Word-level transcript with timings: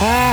Ah, 0.00 0.23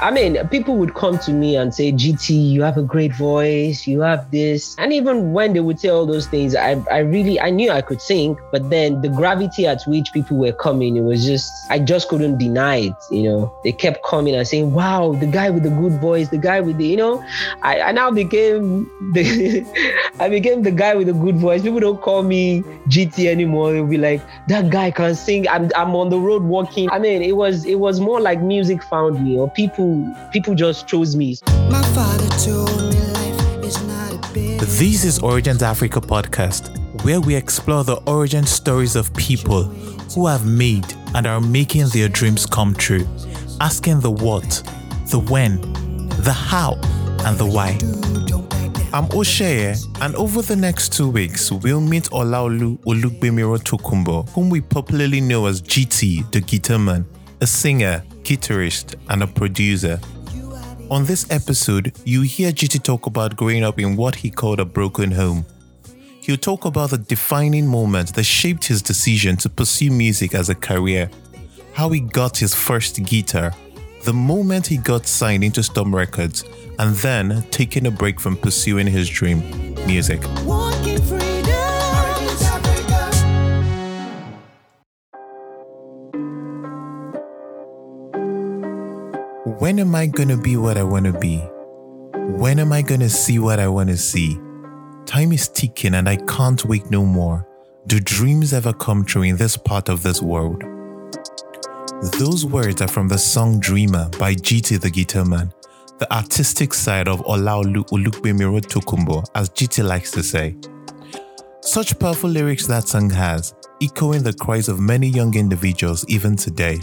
I 0.00 0.10
mean, 0.10 0.38
people 0.48 0.76
would 0.76 0.94
come 0.94 1.18
to 1.18 1.32
me 1.32 1.56
and 1.56 1.74
say, 1.74 1.92
GT, 1.92 2.52
you 2.52 2.62
have 2.62 2.78
a 2.78 2.82
great 2.82 3.14
voice, 3.14 3.86
you 3.86 4.00
have 4.00 4.30
this. 4.30 4.74
And 4.78 4.94
even 4.94 5.34
when 5.34 5.52
they 5.52 5.60
would 5.60 5.78
say 5.78 5.90
all 5.90 6.06
those 6.06 6.26
things, 6.26 6.56
I, 6.56 6.82
I 6.90 6.98
really, 6.98 7.38
I 7.38 7.50
knew 7.50 7.70
I 7.70 7.82
could 7.82 8.00
sing, 8.00 8.38
but 8.50 8.70
then 8.70 9.02
the 9.02 9.10
gravity 9.10 9.66
at 9.66 9.82
which 9.86 10.10
people 10.14 10.38
were 10.38 10.52
coming, 10.52 10.96
it 10.96 11.02
was 11.02 11.26
just, 11.26 11.52
I 11.70 11.80
just 11.80 12.08
couldn't 12.08 12.38
deny 12.38 12.76
it, 12.76 12.94
you 13.10 13.24
know. 13.24 13.54
They 13.62 13.72
kept 13.72 14.02
coming 14.02 14.34
and 14.34 14.48
saying, 14.48 14.72
wow, 14.72 15.12
the 15.12 15.26
guy 15.26 15.50
with 15.50 15.64
the 15.64 15.70
good 15.70 16.00
voice, 16.00 16.30
the 16.30 16.38
guy 16.38 16.60
with 16.60 16.78
the, 16.78 16.86
you 16.86 16.96
know, 16.96 17.22
I, 17.62 17.80
I 17.82 17.92
now 17.92 18.10
became 18.10 18.90
the, 19.12 19.66
I 20.18 20.30
became 20.30 20.62
the 20.62 20.70
guy 20.70 20.94
with 20.94 21.08
the 21.08 21.12
good 21.12 21.36
voice. 21.36 21.60
People 21.62 21.80
don't 21.80 22.00
call 22.00 22.22
me 22.22 22.62
GT 22.88 23.26
anymore. 23.26 23.74
They'll 23.74 23.86
be 23.86 23.98
like, 23.98 24.22
that 24.48 24.70
guy 24.70 24.92
can 24.92 25.14
sing. 25.14 25.46
I'm, 25.48 25.70
I'm 25.76 25.94
on 25.94 26.08
the 26.08 26.18
road 26.18 26.42
walking. 26.42 26.90
I 26.90 26.98
mean, 26.98 27.20
it 27.20 27.36
was, 27.36 27.66
it 27.66 27.80
was 27.80 28.00
more 28.00 28.20
like 28.20 28.40
music 28.40 28.82
found 28.82 29.22
me 29.22 29.36
or 29.36 29.50
people 29.50 29.89
people 30.32 30.54
just 30.54 30.86
chose 30.86 31.16
me. 31.16 31.36
My 31.70 31.82
father 31.94 32.28
told 32.38 32.70
me 32.90 32.98
life 33.18 33.64
is 33.64 33.82
not 33.84 34.36
a 34.36 34.58
This 34.64 35.04
is 35.04 35.18
Origins 35.18 35.62
Africa 35.62 36.00
podcast, 36.00 36.76
where 37.04 37.20
we 37.20 37.34
explore 37.34 37.84
the 37.84 37.96
origin 38.06 38.44
stories 38.46 38.96
of 38.96 39.12
people 39.14 39.64
who 40.14 40.26
have 40.26 40.46
made 40.46 40.86
and 41.14 41.26
are 41.26 41.40
making 41.40 41.88
their 41.88 42.08
dreams 42.08 42.46
come 42.46 42.74
true, 42.74 43.06
asking 43.60 44.00
the 44.00 44.10
what, 44.10 44.62
the 45.10 45.18
when, 45.30 45.60
the 46.22 46.32
how, 46.32 46.74
and 47.26 47.36
the 47.38 47.46
why. 47.46 47.78
I'm 48.92 49.06
Osheye, 49.10 49.76
and 50.00 50.16
over 50.16 50.42
the 50.42 50.56
next 50.56 50.92
two 50.92 51.08
weeks, 51.08 51.52
we'll 51.52 51.80
meet 51.80 52.04
Olaolu 52.10 52.76
Olugbemiro 52.80 53.58
Tokunbo, 53.62 54.28
whom 54.30 54.50
we 54.50 54.60
popularly 54.60 55.20
know 55.20 55.46
as 55.46 55.62
GT, 55.62 56.28
the 56.32 56.40
guitar 56.40 56.78
man, 56.78 57.06
a 57.40 57.46
singer, 57.46 58.02
guitarist, 58.30 58.94
and 59.08 59.24
a 59.24 59.26
producer. 59.26 59.98
On 60.88 61.04
this 61.04 61.28
episode, 61.30 61.92
you 62.04 62.22
hear 62.22 62.52
GT 62.52 62.80
talk 62.80 63.06
about 63.06 63.36
growing 63.36 63.64
up 63.64 63.80
in 63.80 63.96
what 63.96 64.14
he 64.14 64.30
called 64.30 64.60
a 64.60 64.64
broken 64.64 65.10
home. 65.10 65.44
He'll 66.20 66.36
talk 66.36 66.64
about 66.64 66.90
the 66.90 66.98
defining 66.98 67.66
moment 67.66 68.14
that 68.14 68.22
shaped 68.22 68.64
his 68.66 68.82
decision 68.82 69.36
to 69.38 69.48
pursue 69.48 69.90
music 69.90 70.34
as 70.34 70.48
a 70.48 70.54
career, 70.54 71.10
how 71.72 71.88
he 71.90 71.98
got 71.98 72.36
his 72.36 72.54
first 72.54 73.02
guitar, 73.02 73.52
the 74.04 74.12
moment 74.12 74.68
he 74.68 74.76
got 74.76 75.08
signed 75.08 75.42
into 75.42 75.64
Storm 75.64 75.92
Records, 75.92 76.44
and 76.78 76.94
then 76.96 77.44
taking 77.50 77.86
a 77.86 77.90
break 77.90 78.20
from 78.20 78.36
pursuing 78.36 78.86
his 78.86 79.08
dream, 79.08 79.40
music. 79.86 80.20
When 89.60 89.78
am 89.78 89.94
I 89.94 90.06
gonna 90.06 90.38
be 90.38 90.56
what 90.56 90.78
I 90.78 90.82
wanna 90.82 91.12
be? 91.12 91.36
When 92.14 92.58
am 92.58 92.72
I 92.72 92.80
gonna 92.80 93.10
see 93.10 93.38
what 93.38 93.60
I 93.60 93.68
wanna 93.68 93.98
see? 93.98 94.40
Time 95.04 95.32
is 95.32 95.48
ticking 95.48 95.96
and 95.96 96.08
I 96.08 96.16
can't 96.16 96.64
wait 96.64 96.90
no 96.90 97.04
more. 97.04 97.46
Do 97.86 98.00
dreams 98.00 98.54
ever 98.54 98.72
come 98.72 99.04
true 99.04 99.20
in 99.20 99.36
this 99.36 99.58
part 99.58 99.90
of 99.90 100.02
this 100.02 100.22
world? 100.22 100.62
Those 102.18 102.46
words 102.46 102.80
are 102.80 102.88
from 102.88 103.08
the 103.08 103.18
song 103.18 103.60
Dreamer 103.60 104.08
by 104.18 104.34
GT 104.34 104.80
the 104.80 104.88
Guitar 104.88 105.26
Man, 105.26 105.52
the 105.98 106.10
artistic 106.10 106.72
side 106.72 107.06
of 107.06 107.20
Olaolu 107.26 107.84
Olugbemiro 107.90 108.62
Tokunbo, 108.62 109.26
as 109.34 109.50
GT 109.50 109.84
likes 109.86 110.10
to 110.12 110.22
say. 110.22 110.56
Such 111.60 111.98
powerful 111.98 112.30
lyrics 112.30 112.66
that 112.66 112.88
song 112.88 113.10
has, 113.10 113.52
echoing 113.82 114.22
the 114.22 114.32
cries 114.32 114.70
of 114.70 114.80
many 114.80 115.08
young 115.08 115.34
individuals 115.36 116.06
even 116.08 116.34
today. 116.34 116.80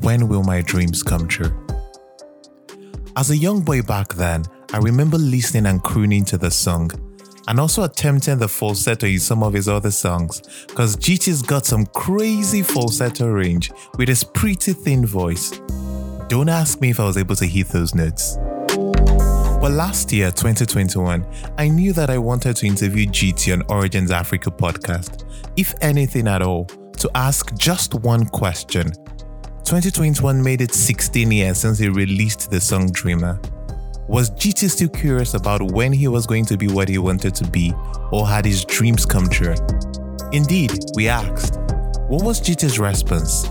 When 0.00 0.28
will 0.28 0.44
my 0.44 0.62
dreams 0.62 1.02
come 1.02 1.28
true? 1.28 1.52
As 3.18 3.30
a 3.30 3.36
young 3.36 3.62
boy 3.62 3.80
back 3.80 4.12
then, 4.12 4.44
I 4.74 4.76
remember 4.76 5.16
listening 5.16 5.64
and 5.64 5.82
crooning 5.82 6.22
to 6.26 6.36
the 6.36 6.50
song, 6.50 6.90
and 7.48 7.58
also 7.58 7.84
attempting 7.84 8.36
the 8.36 8.46
falsetto 8.46 9.06
in 9.06 9.18
some 9.20 9.42
of 9.42 9.54
his 9.54 9.70
other 9.70 9.90
songs, 9.90 10.42
because 10.66 10.96
GT's 10.96 11.40
got 11.40 11.64
some 11.64 11.86
crazy 11.86 12.62
falsetto 12.62 13.26
range 13.28 13.72
with 13.96 14.08
his 14.08 14.22
pretty 14.22 14.74
thin 14.74 15.06
voice. 15.06 15.58
Don't 16.28 16.50
ask 16.50 16.82
me 16.82 16.90
if 16.90 17.00
I 17.00 17.06
was 17.06 17.16
able 17.16 17.36
to 17.36 17.46
hit 17.46 17.68
those 17.68 17.94
notes. 17.94 18.36
But 18.66 19.70
last 19.72 20.12
year, 20.12 20.30
2021, 20.30 21.26
I 21.56 21.68
knew 21.68 21.94
that 21.94 22.10
I 22.10 22.18
wanted 22.18 22.56
to 22.56 22.66
interview 22.66 23.06
GT 23.06 23.54
on 23.54 23.62
Origins 23.70 24.10
Africa 24.10 24.50
podcast, 24.50 25.24
if 25.56 25.74
anything 25.80 26.28
at 26.28 26.42
all, 26.42 26.66
to 26.98 27.10
ask 27.14 27.56
just 27.56 27.94
one 27.94 28.26
question 28.26 28.92
2021 29.66 30.40
made 30.40 30.60
it 30.60 30.72
16 30.72 31.32
years 31.32 31.58
since 31.58 31.76
he 31.76 31.88
released 31.88 32.52
the 32.52 32.60
song 32.60 32.88
Dreamer. 32.92 33.40
Was 34.06 34.30
GT 34.30 34.70
still 34.70 34.88
curious 34.88 35.34
about 35.34 35.60
when 35.72 35.92
he 35.92 36.06
was 36.06 36.24
going 36.24 36.44
to 36.44 36.56
be 36.56 36.68
what 36.68 36.88
he 36.88 36.98
wanted 36.98 37.34
to 37.34 37.50
be, 37.50 37.74
or 38.12 38.28
had 38.28 38.44
his 38.44 38.64
dreams 38.64 39.04
come 39.04 39.28
true? 39.28 39.56
Indeed, 40.30 40.70
we 40.94 41.08
asked. 41.08 41.56
What 42.06 42.22
was 42.22 42.40
GT's 42.40 42.78
response? 42.78 43.50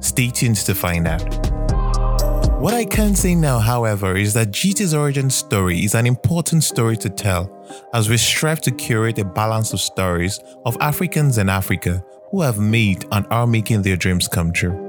Stay 0.00 0.30
tuned 0.30 0.54
to 0.54 0.72
find 0.72 1.08
out. 1.08 1.24
What 2.60 2.72
I 2.72 2.84
can 2.84 3.16
say 3.16 3.34
now, 3.34 3.58
however, 3.58 4.16
is 4.16 4.34
that 4.34 4.52
GT's 4.52 4.94
origin 4.94 5.28
story 5.30 5.84
is 5.84 5.96
an 5.96 6.06
important 6.06 6.62
story 6.62 6.96
to 6.98 7.10
tell 7.10 7.50
as 7.92 8.08
we 8.08 8.18
strive 8.18 8.60
to 8.60 8.70
curate 8.70 9.18
a 9.18 9.24
balance 9.24 9.72
of 9.72 9.80
stories 9.80 10.38
of 10.64 10.76
Africans 10.80 11.38
in 11.38 11.48
Africa 11.48 12.04
who 12.30 12.42
have 12.42 12.60
made 12.60 13.04
and 13.10 13.26
are 13.32 13.48
making 13.48 13.82
their 13.82 13.96
dreams 13.96 14.28
come 14.28 14.52
true. 14.52 14.85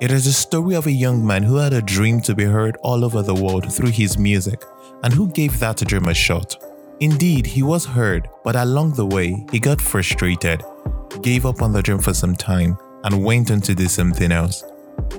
It 0.00 0.12
is 0.12 0.26
the 0.26 0.32
story 0.32 0.76
of 0.76 0.86
a 0.86 0.92
young 0.92 1.26
man 1.26 1.42
who 1.42 1.56
had 1.56 1.72
a 1.72 1.82
dream 1.82 2.20
to 2.20 2.32
be 2.32 2.44
heard 2.44 2.76
all 2.82 3.04
over 3.04 3.20
the 3.20 3.34
world 3.34 3.72
through 3.72 3.90
his 3.90 4.16
music, 4.16 4.62
and 5.02 5.12
who 5.12 5.28
gave 5.32 5.58
that 5.58 5.78
dream 5.78 6.06
a 6.06 6.14
shot. 6.14 6.56
Indeed, 7.00 7.46
he 7.46 7.64
was 7.64 7.84
heard, 7.84 8.28
but 8.44 8.54
along 8.54 8.92
the 8.92 9.06
way, 9.06 9.44
he 9.50 9.58
got 9.58 9.80
frustrated, 9.80 10.62
gave 11.20 11.44
up 11.46 11.62
on 11.62 11.72
the 11.72 11.82
dream 11.82 11.98
for 11.98 12.14
some 12.14 12.36
time, 12.36 12.78
and 13.02 13.24
went 13.24 13.50
on 13.50 13.60
to 13.62 13.74
do 13.74 13.88
something 13.88 14.30
else. 14.30 14.62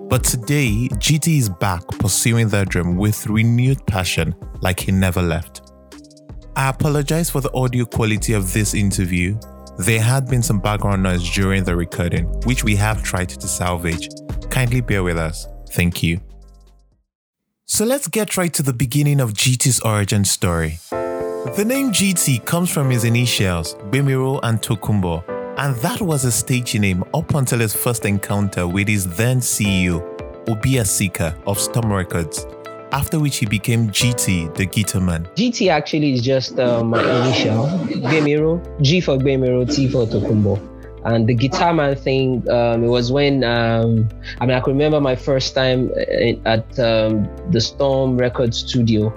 But 0.04 0.24
today, 0.24 0.88
GT 0.94 1.38
is 1.40 1.50
back 1.50 1.86
pursuing 2.00 2.48
that 2.50 2.70
dream 2.70 2.96
with 2.96 3.28
renewed 3.28 3.86
passion 3.86 4.34
like 4.62 4.80
he 4.80 4.94
never 4.94 5.22
left. 5.22 5.74
I 6.56 6.70
apologize 6.70 7.30
for 7.30 7.42
the 7.42 7.54
audio 7.54 7.84
quality 7.84 8.32
of 8.32 8.54
this 8.54 8.74
interview. 8.74 9.38
There 9.80 10.02
had 10.02 10.28
been 10.28 10.44
some 10.44 10.60
background 10.60 11.04
noise 11.04 11.24
during 11.30 11.64
the 11.64 11.74
recording, 11.74 12.26
which 12.44 12.66
we 12.66 12.76
have 12.76 13.02
tried 13.02 13.30
to 13.30 13.48
salvage. 13.48 14.10
Kindly 14.50 14.82
bear 14.82 15.04
with 15.04 15.18
us. 15.18 15.48
Thank 15.70 16.04
you. 16.04 16.20
So 17.66 17.86
let's 17.86 18.10
get 18.10 18.36
right 18.36 18.54
to 18.56 18.62
the 18.62 18.74
beginning 18.74 19.22
of 19.22 19.34
GT's 19.34 19.80
origin 19.80 20.26
story. 20.26 20.80
The 20.92 21.64
name 21.66 21.94
GT 21.94 22.46
comes 22.46 22.70
from 22.70 22.90
his 22.90 23.06
initials, 23.06 23.76
Gbemiro 23.76 24.42
and 24.44 24.62
Tokunbo, 24.62 25.24
and 25.58 25.74
that 25.78 26.02
was 26.02 26.26
a 26.26 26.32
stage 26.34 26.78
name 26.78 27.06
up 27.14 27.34
until 27.34 27.60
his 27.60 27.74
first 27.74 28.04
encounter 28.04 28.68
with 28.68 28.90
his 28.90 29.08
then 29.16 29.40
CEO, 29.40 30.02
Obi 30.50 30.72
Asika 30.72 31.42
of 31.48 31.58
Storm 31.58 31.94
Records, 31.94 32.46
after 32.92 33.20
which 33.20 33.38
he 33.38 33.46
became 33.46 33.90
GT, 33.90 34.54
the 34.56 34.66
guitar 34.66 35.02
man. 35.02 35.26
GT 35.36 35.70
actually 35.70 36.14
is 36.14 36.22
just 36.22 36.60
uh, 36.60 36.84
my 36.84 37.02
initial, 37.22 37.68
Gbemiro, 38.08 38.82
G 38.82 39.02
for 39.02 39.18
Gbemiro, 39.18 39.74
T 39.74 39.88
for 39.88 40.06
Tokunbo. 40.06 40.66
And 41.06 41.28
the 41.28 41.34
guitar 41.34 41.74
man 41.74 41.96
thing, 41.96 42.50
um, 42.50 42.84
it 42.84 42.88
was 42.88 43.12
when 43.12 43.44
um, 43.44 44.10
I 44.40 44.46
mean 44.46 44.58
I 44.58 44.60
can 44.60 44.74
remember 44.74 45.00
my 45.00 45.16
first 45.16 45.56
time 45.56 45.92
at 46.46 46.80
um, 46.80 47.30
the 47.52 47.62
Storm 47.62 48.18
Record 48.18 48.54
Studio. 48.54 49.14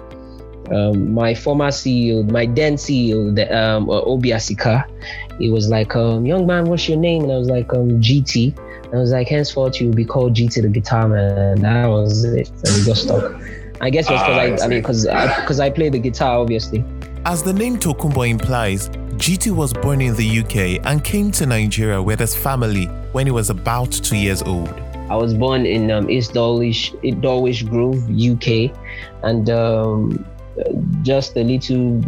Um, 0.70 1.12
my 1.12 1.34
former 1.34 1.68
CEO, 1.68 2.30
my 2.30 2.46
then 2.46 2.76
CEO, 2.76 3.34
the, 3.34 3.52
um, 3.54 3.90
Obi 3.90 4.30
Asika, 4.30 4.88
he 5.38 5.50
was 5.50 5.68
like, 5.68 5.96
um, 5.96 6.24
"Young 6.24 6.46
man, 6.46 6.66
what's 6.66 6.88
your 6.88 6.98
name?" 6.98 7.24
And 7.24 7.32
I 7.32 7.36
was 7.36 7.50
like, 7.50 7.66
"GT." 7.68 8.56
And 8.84 8.94
I 8.94 8.98
was 8.98 9.10
like, 9.10 9.26
"Henceforth, 9.26 9.80
you'll 9.80 9.92
be 9.92 10.04
called 10.04 10.34
GT 10.34 10.62
the 10.62 10.68
guitar 10.68 11.08
man." 11.08 11.36
And 11.36 11.62
that 11.62 11.86
was 11.86 12.24
it, 12.24 12.48
and 12.48 12.76
we 12.76 12.86
got 12.86 12.96
stuck. 12.96 13.42
I 13.82 13.90
guess 13.90 14.08
it 14.08 14.12
was 14.12 14.20
because 14.22 14.60
ah, 14.60 14.62
I, 14.62 14.64
I 14.64 14.68
mean, 14.68 14.80
because 14.80 15.04
because 15.04 15.58
I, 15.58 15.66
I 15.66 15.70
play 15.70 15.88
the 15.88 15.98
guitar, 15.98 16.38
obviously. 16.38 16.84
As 17.24 17.42
the 17.42 17.52
name 17.52 17.78
Tokunbo 17.78 18.28
implies, 18.28 18.88
GT 19.18 19.50
was 19.50 19.72
born 19.72 20.00
in 20.00 20.14
the 20.14 20.38
UK 20.38 20.86
and 20.86 21.02
came 21.02 21.32
to 21.32 21.46
Nigeria 21.46 22.00
with 22.00 22.20
his 22.20 22.36
family 22.36 22.86
when 23.10 23.26
he 23.26 23.32
was 23.32 23.50
about 23.50 23.90
two 23.90 24.16
years 24.16 24.40
old. 24.42 24.68
I 25.10 25.16
was 25.16 25.34
born 25.34 25.66
in 25.66 25.90
um, 25.90 26.08
East 26.08 26.32
Dulwich, 26.32 26.94
Dulwich 27.20 27.68
Grove, 27.68 28.08
UK, 28.08 28.70
and 29.24 29.50
um, 29.50 30.24
just 31.02 31.36
a 31.36 31.42
little 31.42 32.00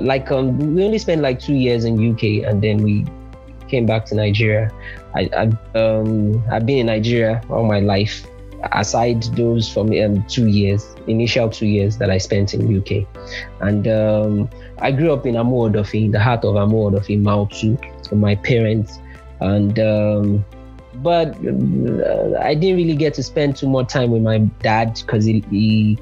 like 0.00 0.30
um, 0.30 0.74
we 0.74 0.84
only 0.84 0.98
spent 0.98 1.20
like 1.20 1.38
two 1.38 1.54
years 1.54 1.84
in 1.84 1.94
UK, 2.12 2.48
and 2.48 2.62
then 2.62 2.78
we 2.78 3.04
came 3.68 3.84
back 3.84 4.06
to 4.06 4.14
Nigeria. 4.14 4.70
I, 5.14 5.28
I 5.36 5.78
um, 5.78 6.42
I've 6.50 6.64
been 6.64 6.78
in 6.78 6.86
Nigeria 6.86 7.42
all 7.50 7.64
my 7.64 7.80
life, 7.80 8.26
aside 8.72 9.22
those 9.34 9.68
from 9.68 9.92
um, 9.92 10.24
two 10.26 10.48
years, 10.48 10.94
initial 11.06 11.48
two 11.48 11.66
years 11.66 11.98
that 11.98 12.10
I 12.10 12.18
spent 12.18 12.54
in 12.54 12.78
UK, 12.78 13.06
and 13.60 13.86
um, 13.88 14.50
I 14.78 14.92
grew 14.92 15.12
up 15.12 15.26
in 15.26 15.36
Amu 15.36 15.68
Odofin, 15.68 16.12
the 16.12 16.20
heart 16.20 16.44
of 16.44 16.56
Amu 16.56 16.90
Odofin, 16.90 17.22
Mautu, 17.22 17.78
so 18.04 18.16
my 18.16 18.34
parents, 18.34 18.98
and 19.40 19.78
um, 19.78 20.44
but 20.96 21.34
uh, 21.44 22.38
I 22.40 22.54
didn't 22.54 22.76
really 22.76 22.96
get 22.96 23.14
to 23.14 23.22
spend 23.22 23.56
too 23.56 23.68
much 23.68 23.88
time 23.88 24.10
with 24.10 24.22
my 24.22 24.38
dad 24.62 25.00
because 25.00 25.24
he, 25.24 25.44
he, 25.50 25.98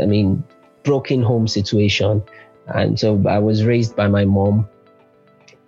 I 0.00 0.06
mean, 0.06 0.44
broken 0.82 1.22
home 1.22 1.48
situation, 1.48 2.22
and 2.68 2.98
so 2.98 3.22
I 3.28 3.38
was 3.38 3.64
raised 3.64 3.96
by 3.96 4.08
my 4.08 4.24
mom, 4.24 4.68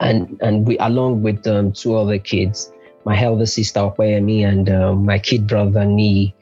and 0.00 0.38
and 0.42 0.66
we 0.66 0.78
along 0.78 1.22
with 1.22 1.46
um, 1.46 1.72
two 1.72 1.96
other 1.96 2.18
kids, 2.18 2.72
my 3.04 3.20
elder 3.20 3.46
sister 3.46 3.80
Okwayemi 3.80 4.46
and 4.46 4.70
uh, 4.70 4.94
my 4.94 5.18
kid 5.18 5.46
brother 5.46 5.84
Ni. 5.84 6.34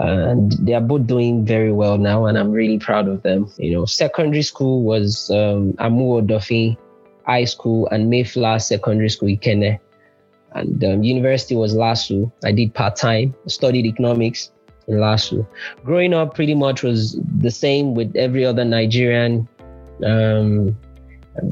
Uh, 0.00 0.30
and 0.30 0.52
they 0.64 0.74
are 0.74 0.80
both 0.80 1.08
doing 1.08 1.44
very 1.44 1.72
well 1.72 1.98
now, 1.98 2.26
and 2.26 2.38
I'm 2.38 2.52
really 2.52 2.78
proud 2.78 3.08
of 3.08 3.22
them. 3.22 3.50
You 3.58 3.72
know, 3.72 3.84
secondary 3.84 4.42
school 4.42 4.84
was 4.84 5.28
um, 5.30 5.74
Amu 5.80 6.20
Odofin 6.22 6.76
High 7.26 7.44
School 7.44 7.88
and 7.90 8.08
Mayflower 8.08 8.60
Secondary 8.60 9.08
School, 9.08 9.28
Ikenne 9.28 9.80
and 10.52 10.82
um, 10.84 11.02
university 11.02 11.56
was 11.56 11.74
LASU. 11.74 12.30
I 12.44 12.52
did 12.52 12.74
part 12.74 12.96
time, 12.96 13.34
studied 13.46 13.86
economics 13.86 14.50
in 14.86 14.96
LASU. 14.96 15.46
Growing 15.84 16.14
up, 16.14 16.34
pretty 16.34 16.54
much 16.54 16.82
was 16.82 17.18
the 17.38 17.50
same 17.50 17.94
with 17.94 18.14
every 18.16 18.44
other 18.44 18.64
Nigerian 18.64 19.48
um, 20.04 20.76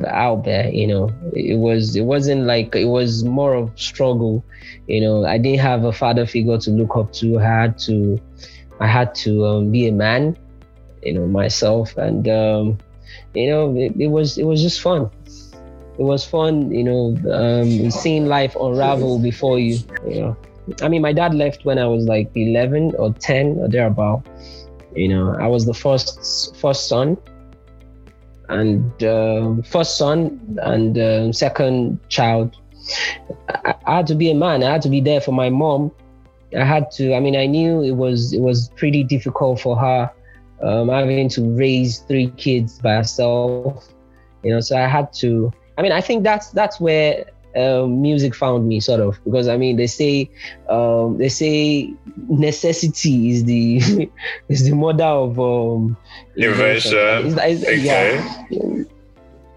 out 0.06 0.44
there. 0.44 0.69
You 0.71 0.87
know, 0.87 1.11
it 1.33 1.59
was 1.59 1.97
it 1.97 2.05
wasn't 2.05 2.47
like 2.47 2.75
it 2.75 2.87
was 2.87 3.25
more 3.25 3.55
of 3.55 3.71
struggle. 3.79 4.44
You 4.87 5.00
know, 5.00 5.25
I 5.25 5.38
didn't 5.38 5.61
have 5.61 5.85
a 5.85 5.93
father 5.93 6.27
figure 6.27 6.59
to 6.59 6.71
look 6.71 6.97
up 6.97 7.12
to. 7.15 7.38
I 7.38 7.44
had 7.44 7.79
to, 7.81 8.21
I 8.81 8.87
had 8.87 9.15
to 9.17 9.47
um, 9.47 9.71
be 9.71 9.88
a 9.88 9.93
man. 9.93 10.37
You 11.03 11.15
know, 11.15 11.27
myself, 11.27 11.97
and 11.97 12.29
um, 12.29 12.79
you 13.35 13.49
know, 13.49 13.77
it, 13.77 13.94
it 13.99 14.09
was 14.09 14.38
it 14.38 14.44
was 14.44 14.61
just 14.62 14.81
fun 14.81 15.11
it 15.99 16.03
was 16.03 16.25
fun, 16.27 16.71
you 16.71 16.85
know, 16.85 17.17
um, 17.33 17.91
seeing 17.91 18.27
life 18.27 18.55
unravel 18.56 19.19
before 19.19 19.59
you. 19.59 19.79
You 20.06 20.21
know, 20.21 20.37
I 20.83 20.88
mean, 20.88 21.00
my 21.00 21.12
dad 21.12 21.35
left 21.35 21.65
when 21.65 21.79
I 21.79 21.87
was 21.87 22.05
like 22.05 22.31
11 22.35 22.94
or 22.99 23.15
10 23.15 23.59
or 23.59 23.69
thereabout. 23.69 24.27
You 24.94 25.09
know, 25.09 25.37
I 25.41 25.47
was 25.47 25.65
the 25.65 25.75
first 25.75 26.56
first 26.56 26.88
son, 26.88 27.17
and 28.48 29.02
uh, 29.02 29.62
first 29.62 29.98
son 29.98 30.58
and 30.62 30.98
uh, 30.98 31.32
second 31.32 31.98
child. 32.08 32.56
I, 33.48 33.96
had 33.96 34.06
to 34.08 34.14
be 34.14 34.31
a 34.31 34.34
man. 34.34 34.62
I 34.62 34.70
had 34.72 34.82
to 34.82 34.88
be 34.88 35.00
there 35.00 35.20
for 35.20 35.32
my 35.32 35.50
mom. 35.50 35.90
I 36.56 36.64
had 36.64 36.90
to. 36.93 37.14
I 37.14 37.20
mean, 37.20 37.37
I 37.37 37.46
knew 37.46 37.82
it 37.82 37.93
was 37.96 38.32
it 38.32 38.40
was 38.40 38.69
pretty 38.76 39.02
difficult 39.02 39.60
for 39.60 39.76
her 39.76 40.10
um, 40.62 40.88
having 40.88 41.28
to 41.31 41.43
raise 41.56 42.00
three 42.00 42.28
kids 42.37 42.78
by 42.78 42.94
herself. 42.94 43.88
You 44.44 44.52
know, 44.52 44.60
so 44.60 44.76
I 44.76 44.87
had 44.87 45.12
to 45.14 45.52
I 45.78 45.82
mean, 45.82 45.92
I 45.92 46.00
think 46.00 46.25
that's 46.25 46.50
that's 46.50 46.81
where 46.81 47.26
um, 47.56 48.03
music 48.03 48.35
found 48.35 48.69
me, 48.69 48.81
sort 48.81 49.00
of, 49.00 49.23
because 49.25 49.49
I 49.49 49.56
mean, 49.56 49.76
they 49.76 49.87
say 49.87 50.31
um, 50.69 51.19
they 51.19 51.29
say 51.29 51.93
necessity 52.29 53.31
is 53.31 53.44
the 53.44 54.11
is 54.49 54.64
the 54.64 54.75
mother 54.75 55.05
of 55.05 55.38
um, 55.41 55.97
invention. 56.37 57.38
okay. 57.38 58.47
Yeah. 58.50 58.85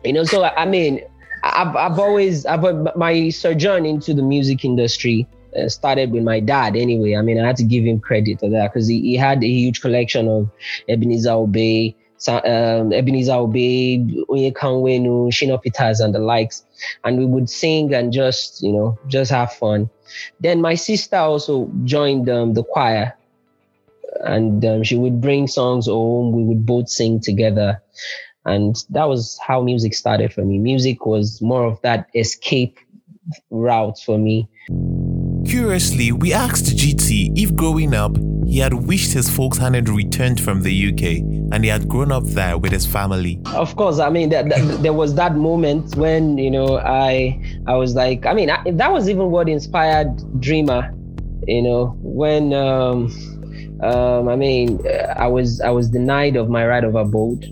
You 0.03 0.13
know, 0.13 0.23
so 0.23 0.43
I 0.43 0.65
mean, 0.65 1.01
I've 1.43 1.75
I've 1.75 1.99
always 1.99 2.45
I've 2.45 2.95
my 2.95 3.29
sojourn 3.29 3.85
into 3.85 4.13
the 4.13 4.23
music 4.23 4.63
industry. 4.63 5.27
Uh, 5.57 5.67
started 5.67 6.11
with 6.11 6.21
my 6.21 6.39
dad 6.39 6.75
anyway. 6.75 7.15
I 7.15 7.23
mean, 7.23 7.39
I 7.39 7.47
had 7.47 7.57
to 7.57 7.63
give 7.63 7.83
him 7.83 7.99
credit 7.99 8.39
for 8.39 8.51
that 8.51 8.71
because 8.71 8.87
he, 8.87 9.01
he 9.01 9.15
had 9.15 9.43
a 9.43 9.47
huge 9.47 9.81
collection 9.81 10.27
of 10.27 10.47
Ebenezer 10.87 11.31
Obey, 11.31 11.95
um, 12.27 12.91
Ebenezer 12.91 13.33
Obey, 13.33 13.99
Onyekan 14.29 15.31
Shina 15.31 15.61
Peters, 15.61 15.99
and 15.99 16.13
the 16.13 16.19
likes. 16.19 16.65
And 17.03 17.17
we 17.17 17.25
would 17.25 17.49
sing 17.49 17.93
and 17.93 18.11
just, 18.11 18.61
you 18.61 18.71
know, 18.71 18.97
just 19.07 19.31
have 19.31 19.53
fun. 19.53 19.89
Then 20.39 20.61
my 20.61 20.75
sister 20.75 21.17
also 21.17 21.69
joined 21.83 22.29
um, 22.29 22.53
the 22.53 22.63
choir 22.63 23.15
and 24.21 24.63
um, 24.65 24.83
she 24.83 24.97
would 24.97 25.21
bring 25.21 25.47
songs 25.47 25.87
home. 25.87 26.31
We 26.31 26.43
would 26.43 26.65
both 26.65 26.89
sing 26.89 27.19
together. 27.19 27.81
And 28.45 28.75
that 28.89 29.05
was 29.05 29.39
how 29.45 29.61
music 29.61 29.93
started 29.93 30.33
for 30.33 30.43
me. 30.43 30.57
Music 30.57 31.05
was 31.05 31.41
more 31.41 31.65
of 31.65 31.81
that 31.81 32.09
escape 32.15 32.77
route 33.51 33.99
for 33.99 34.17
me. 34.17 34.47
Curiously, 35.47 36.11
we 36.11 36.33
asked 36.33 36.65
GT 36.65 37.37
if 37.37 37.55
growing 37.55 37.93
up 37.93 38.17
he 38.49 38.57
had 38.59 38.73
wished 38.73 39.13
his 39.13 39.29
folks 39.29 39.57
hadn't 39.57 39.89
returned 39.89 40.41
from 40.41 40.63
the 40.63 40.87
UK 40.89 41.19
and 41.53 41.63
he 41.63 41.69
had 41.69 41.87
grown 41.87 42.11
up 42.11 42.23
there 42.23 42.57
with 42.57 42.71
his 42.71 42.85
family. 42.85 43.39
Of 43.53 43.75
course, 43.75 43.99
I 43.99 44.09
mean, 44.09 44.29
that, 44.29 44.49
there 44.81 44.93
was 44.93 45.13
that 45.15 45.35
moment 45.35 45.95
when 45.95 46.37
you 46.37 46.49
know 46.49 46.79
I 46.79 47.39
I 47.67 47.75
was 47.75 47.95
like, 47.95 48.25
I 48.25 48.33
mean, 48.33 48.49
I, 48.49 48.71
that 48.71 48.91
was 48.91 49.07
even 49.09 49.29
what 49.29 49.47
inspired 49.47 50.41
Dreamer. 50.41 50.93
You 51.47 51.61
know, 51.61 51.95
when 52.01 52.53
um, 52.53 53.11
um, 53.81 54.27
I 54.27 54.35
mean, 54.35 54.79
I 55.15 55.27
was 55.27 55.61
I 55.61 55.69
was 55.69 55.89
denied 55.89 56.35
of 56.35 56.49
my 56.49 56.65
right 56.67 56.83
of 56.83 56.95
abode 56.95 57.45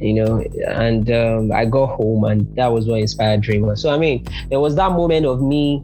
you 0.00 0.14
know, 0.14 0.40
and 0.68 1.10
um, 1.10 1.50
I 1.50 1.64
got 1.64 1.86
home, 1.96 2.22
and 2.24 2.54
that 2.54 2.68
was 2.68 2.86
what 2.86 3.00
inspired 3.00 3.40
Dreamer. 3.40 3.76
So 3.76 3.90
I 3.90 3.98
mean, 3.98 4.24
there 4.48 4.60
was 4.60 4.76
that 4.76 4.92
moment 4.92 5.26
of 5.26 5.42
me 5.42 5.82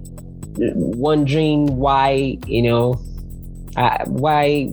wondering 0.57 1.77
why, 1.77 2.39
you 2.47 2.63
know, 2.63 3.01
uh, 3.77 4.05
why 4.07 4.71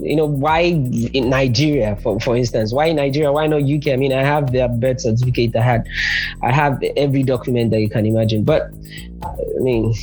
you 0.00 0.16
know 0.16 0.26
why 0.26 0.60
in 0.60 1.30
Nigeria 1.30 1.96
for 1.96 2.20
for 2.20 2.36
instance 2.36 2.72
why 2.72 2.86
in 2.86 2.96
Nigeria 2.96 3.32
why 3.32 3.46
not 3.46 3.62
UK 3.62 3.88
I 3.88 3.96
mean 3.96 4.12
I 4.12 4.22
have 4.22 4.52
their 4.52 4.68
birth 4.68 5.00
certificate 5.00 5.56
I 5.56 5.62
had 5.62 5.88
I 6.42 6.52
have 6.52 6.82
every 6.96 7.22
document 7.22 7.70
that 7.72 7.80
you 7.80 7.88
can 7.90 8.06
imagine 8.06 8.44
but 8.44 8.70
I 9.22 9.60
mean 9.60 9.94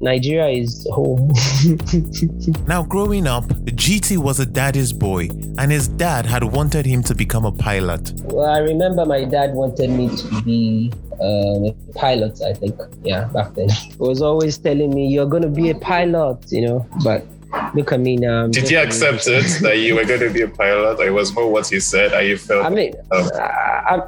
Nigeria 0.00 0.48
is 0.48 0.86
home. 0.90 1.28
now, 2.66 2.82
growing 2.82 3.26
up, 3.26 3.44
GT 3.44 4.16
was 4.16 4.40
a 4.40 4.46
daddy's 4.46 4.92
boy, 4.92 5.28
and 5.58 5.70
his 5.70 5.86
dad 5.86 6.24
had 6.24 6.42
wanted 6.44 6.86
him 6.86 7.02
to 7.04 7.14
become 7.14 7.44
a 7.44 7.52
pilot. 7.52 8.12
Well, 8.24 8.48
I 8.48 8.58
remember 8.58 9.04
my 9.04 9.24
dad 9.24 9.52
wanted 9.52 9.90
me 9.90 10.08
to 10.16 10.42
be 10.42 10.92
um, 11.20 11.66
a 11.66 11.74
pilot, 11.94 12.40
I 12.42 12.54
think. 12.54 12.80
Yeah, 13.02 13.24
back 13.24 13.54
then. 13.54 13.68
He 13.68 13.96
was 13.98 14.22
always 14.22 14.56
telling 14.56 14.94
me, 14.94 15.08
You're 15.08 15.26
going 15.26 15.42
to 15.42 15.48
be 15.50 15.70
a 15.70 15.74
pilot, 15.74 16.50
you 16.50 16.66
know, 16.66 16.86
but 17.04 17.26
look 17.74 17.92
at 17.92 18.00
me 18.00 18.16
now. 18.16 18.44
I'm 18.44 18.50
Did 18.50 18.70
you 18.70 18.78
accept 18.78 19.26
it 19.26 19.62
that 19.62 19.78
you 19.78 19.94
were 19.94 20.04
going 20.04 20.20
to 20.20 20.30
be 20.30 20.42
a 20.42 20.48
pilot? 20.48 21.00
It 21.00 21.10
was 21.10 21.34
more 21.34 21.50
what 21.50 21.70
you 21.70 21.80
said, 21.80 22.12
and 22.12 22.26
you 22.26 22.38
felt. 22.38 22.64
I 22.64 22.70
mean, 22.70 22.94
um, 23.10 23.28
I, 23.34 24.02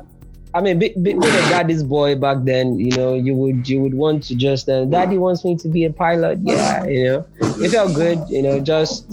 I 0.54 0.60
mean, 0.62 0.78
being 0.78 1.02
be, 1.02 1.12
a 1.12 1.20
daddy's 1.52 1.82
boy 1.82 2.16
back 2.16 2.38
then, 2.42 2.78
you 2.78 2.90
know, 2.96 3.14
you 3.14 3.34
would 3.34 3.68
you 3.68 3.82
would 3.82 3.94
want 3.94 4.24
to 4.24 4.34
just, 4.34 4.68
uh, 4.68 4.86
daddy 4.86 5.18
wants 5.18 5.44
me 5.44 5.56
to 5.56 5.68
be 5.68 5.84
a 5.84 5.92
pilot. 5.92 6.38
Yeah, 6.42 6.84
you 6.86 7.04
know, 7.04 7.26
it 7.40 7.68
felt 7.70 7.94
good, 7.94 8.18
you 8.28 8.42
know, 8.42 8.58
just, 8.58 9.08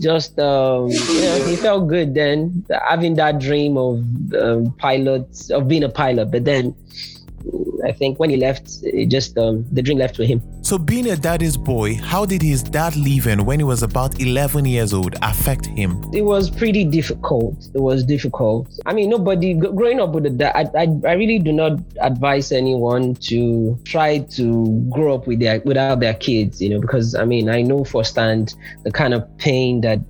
just, 0.00 0.38
um, 0.38 0.90
you 0.90 1.20
know, 1.24 1.36
it 1.48 1.58
felt 1.58 1.88
good 1.88 2.14
then 2.14 2.64
having 2.86 3.14
that 3.14 3.40
dream 3.40 3.78
of 3.78 4.04
um, 4.34 4.72
pilots, 4.78 5.50
of 5.50 5.68
being 5.68 5.84
a 5.84 5.88
pilot. 5.88 6.30
But 6.30 6.44
then 6.44 6.76
I 7.84 7.92
think 7.92 8.18
when 8.18 8.30
he 8.30 8.36
left, 8.36 8.82
it 8.82 9.06
just 9.06 9.36
um, 9.38 9.64
the 9.72 9.82
dream 9.82 9.98
left 9.98 10.18
with 10.18 10.28
him. 10.28 10.42
So, 10.62 10.78
being 10.78 11.08
a 11.10 11.16
daddy's 11.16 11.56
boy, 11.56 11.96
how 11.96 12.24
did 12.24 12.40
his 12.40 12.62
dad 12.62 12.96
leaving 12.96 13.44
when 13.44 13.60
he 13.60 13.64
was 13.64 13.82
about 13.82 14.20
11 14.20 14.64
years 14.64 14.94
old 14.94 15.14
affect 15.22 15.66
him? 15.66 16.02
It 16.12 16.22
was 16.22 16.48
pretty 16.50 16.84
difficult. 16.84 17.68
It 17.74 17.80
was 17.80 18.02
difficult. 18.04 18.68
I 18.86 18.94
mean, 18.94 19.10
nobody 19.10 19.54
growing 19.54 20.00
up 20.00 20.10
with 20.10 20.26
a 20.26 20.30
dad. 20.30 20.52
I, 20.54 20.82
I, 20.82 20.86
I 21.06 21.12
really 21.12 21.38
do 21.38 21.52
not 21.52 21.78
advise 22.00 22.50
anyone 22.50 23.14
to 23.16 23.78
try 23.84 24.18
to 24.18 24.86
grow 24.90 25.14
up 25.14 25.26
with 25.26 25.40
their 25.40 25.60
without 25.60 26.00
their 26.00 26.14
kids. 26.14 26.62
You 26.62 26.70
know, 26.70 26.80
because 26.80 27.14
I 27.14 27.24
mean, 27.24 27.48
I 27.48 27.62
know 27.62 27.84
firsthand 27.84 28.54
the 28.84 28.90
kind 28.90 29.12
of 29.12 29.36
pain 29.38 29.82
that 29.82 30.00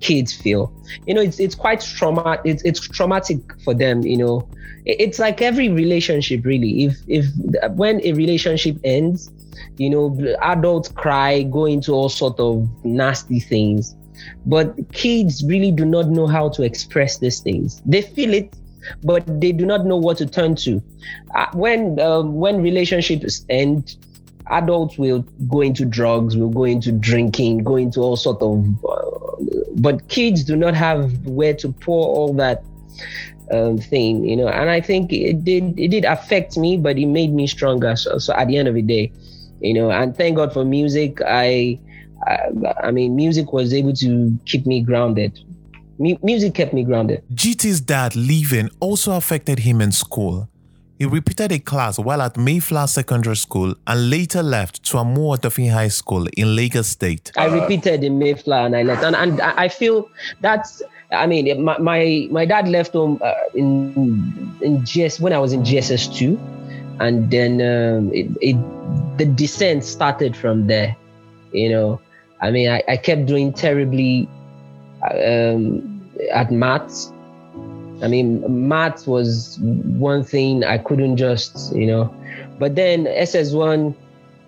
kids 0.00 0.32
feel. 0.32 0.72
You 1.06 1.14
know, 1.14 1.22
it's 1.22 1.40
it's 1.40 1.54
quite 1.54 1.80
trauma. 1.80 2.40
It's 2.44 2.62
it's 2.64 2.80
traumatic 2.80 3.38
for 3.62 3.74
them. 3.74 4.02
You 4.02 4.16
know, 4.16 4.48
it's 4.86 5.18
like 5.18 5.42
every 5.42 5.68
relationship 5.68 6.44
really 6.44 6.84
if 6.84 6.96
if 7.08 7.26
when 7.72 8.00
a 8.04 8.12
relationship 8.12 8.78
ends 8.84 9.30
you 9.78 9.90
know 9.90 10.16
adults 10.42 10.88
cry 10.88 11.42
go 11.42 11.64
into 11.64 11.92
all 11.92 12.08
sort 12.08 12.38
of 12.38 12.68
nasty 12.84 13.40
things 13.40 13.96
but 14.46 14.74
kids 14.92 15.44
really 15.44 15.72
do 15.72 15.84
not 15.84 16.06
know 16.08 16.26
how 16.26 16.48
to 16.48 16.62
express 16.62 17.18
these 17.18 17.40
things 17.40 17.82
they 17.84 18.00
feel 18.00 18.32
it 18.32 18.54
but 19.02 19.24
they 19.40 19.50
do 19.50 19.66
not 19.66 19.84
know 19.84 19.96
what 19.96 20.16
to 20.16 20.24
turn 20.24 20.54
to 20.54 20.80
uh, 21.34 21.46
when 21.54 21.98
um, 21.98 22.34
when 22.36 22.62
relationships 22.62 23.44
end 23.48 23.96
adults 24.50 24.96
will 24.98 25.22
go 25.48 25.60
into 25.60 25.84
drugs 25.84 26.36
will 26.36 26.50
go 26.50 26.64
into 26.64 26.92
drinking 26.92 27.58
go 27.58 27.76
into 27.76 28.00
all 28.00 28.16
sort 28.16 28.40
of 28.42 28.64
uh, 28.84 29.10
but 29.76 30.08
kids 30.08 30.44
do 30.44 30.56
not 30.56 30.74
have 30.74 31.26
where 31.26 31.54
to 31.54 31.70
pour 31.72 32.06
all 32.06 32.32
that 32.32 32.62
um, 33.50 33.78
thing, 33.78 34.24
you 34.24 34.36
know. 34.36 34.48
And 34.48 34.70
I 34.70 34.80
think 34.80 35.12
it 35.12 35.44
did 35.44 35.78
it 35.78 35.88
did 35.88 36.04
affect 36.04 36.56
me, 36.56 36.76
but 36.76 36.98
it 36.98 37.06
made 37.06 37.32
me 37.32 37.46
stronger. 37.46 37.96
So, 37.96 38.18
so 38.18 38.34
at 38.34 38.48
the 38.48 38.56
end 38.56 38.68
of 38.68 38.74
the 38.74 38.82
day, 38.82 39.12
you 39.60 39.74
know, 39.74 39.90
and 39.90 40.16
thank 40.16 40.36
God 40.36 40.52
for 40.52 40.64
music. 40.64 41.20
I, 41.22 41.78
I, 42.26 42.48
I 42.84 42.90
mean, 42.90 43.16
music 43.16 43.52
was 43.52 43.72
able 43.72 43.92
to 43.94 44.38
keep 44.46 44.66
me 44.66 44.82
grounded. 44.82 45.38
M- 46.00 46.18
music 46.22 46.54
kept 46.54 46.72
me 46.72 46.84
grounded. 46.84 47.22
GT's 47.34 47.80
dad 47.80 48.16
leaving 48.16 48.70
also 48.80 49.16
affected 49.16 49.60
him 49.60 49.80
in 49.80 49.92
school. 49.92 50.48
He 50.98 51.04
repeated 51.04 51.52
a 51.52 51.58
class 51.58 51.98
while 51.98 52.22
at 52.22 52.38
Mayflower 52.38 52.86
Secondary 52.86 53.36
School 53.36 53.74
and 53.86 54.08
later 54.08 54.42
left 54.42 54.82
to 54.84 54.98
Amu 54.98 55.20
Odofin 55.20 55.70
High 55.70 55.88
School 55.88 56.26
in 56.38 56.56
Lagos 56.56 56.88
State. 56.88 57.32
I 57.36 57.46
repeated 57.46 58.02
in 58.02 58.18
Mayflower 58.18 58.64
and 58.64 58.74
I 58.76 58.82
left. 58.82 59.04
And, 59.04 59.14
and 59.14 59.40
I 59.42 59.68
feel 59.68 60.08
that's, 60.40 60.82
I 61.12 61.26
mean, 61.26 61.62
my, 61.62 61.76
my, 61.78 62.28
my 62.30 62.46
dad 62.46 62.68
left 62.68 62.94
home 62.94 63.20
uh, 63.22 63.34
in, 63.54 64.56
in 64.62 64.84
GS, 64.84 65.20
when 65.20 65.34
I 65.34 65.38
was 65.38 65.52
in 65.52 65.64
JSS2. 65.64 66.38
And 66.98 67.30
then 67.30 67.60
um, 67.60 68.10
it, 68.14 68.28
it, 68.40 68.56
the 69.18 69.26
descent 69.26 69.84
started 69.84 70.34
from 70.34 70.66
there. 70.66 70.96
You 71.52 71.68
know, 71.68 72.00
I 72.40 72.50
mean, 72.50 72.70
I, 72.70 72.82
I 72.88 72.96
kept 72.96 73.26
doing 73.26 73.52
terribly 73.52 74.26
um, 75.12 76.10
at 76.32 76.50
maths 76.50 77.12
I 78.02 78.08
mean, 78.08 78.68
math 78.68 79.06
was 79.06 79.58
one 79.60 80.22
thing 80.22 80.64
I 80.64 80.78
couldn't 80.78 81.16
just, 81.16 81.74
you 81.74 81.86
know. 81.86 82.14
But 82.58 82.74
then 82.74 83.04
SS1, 83.04 83.94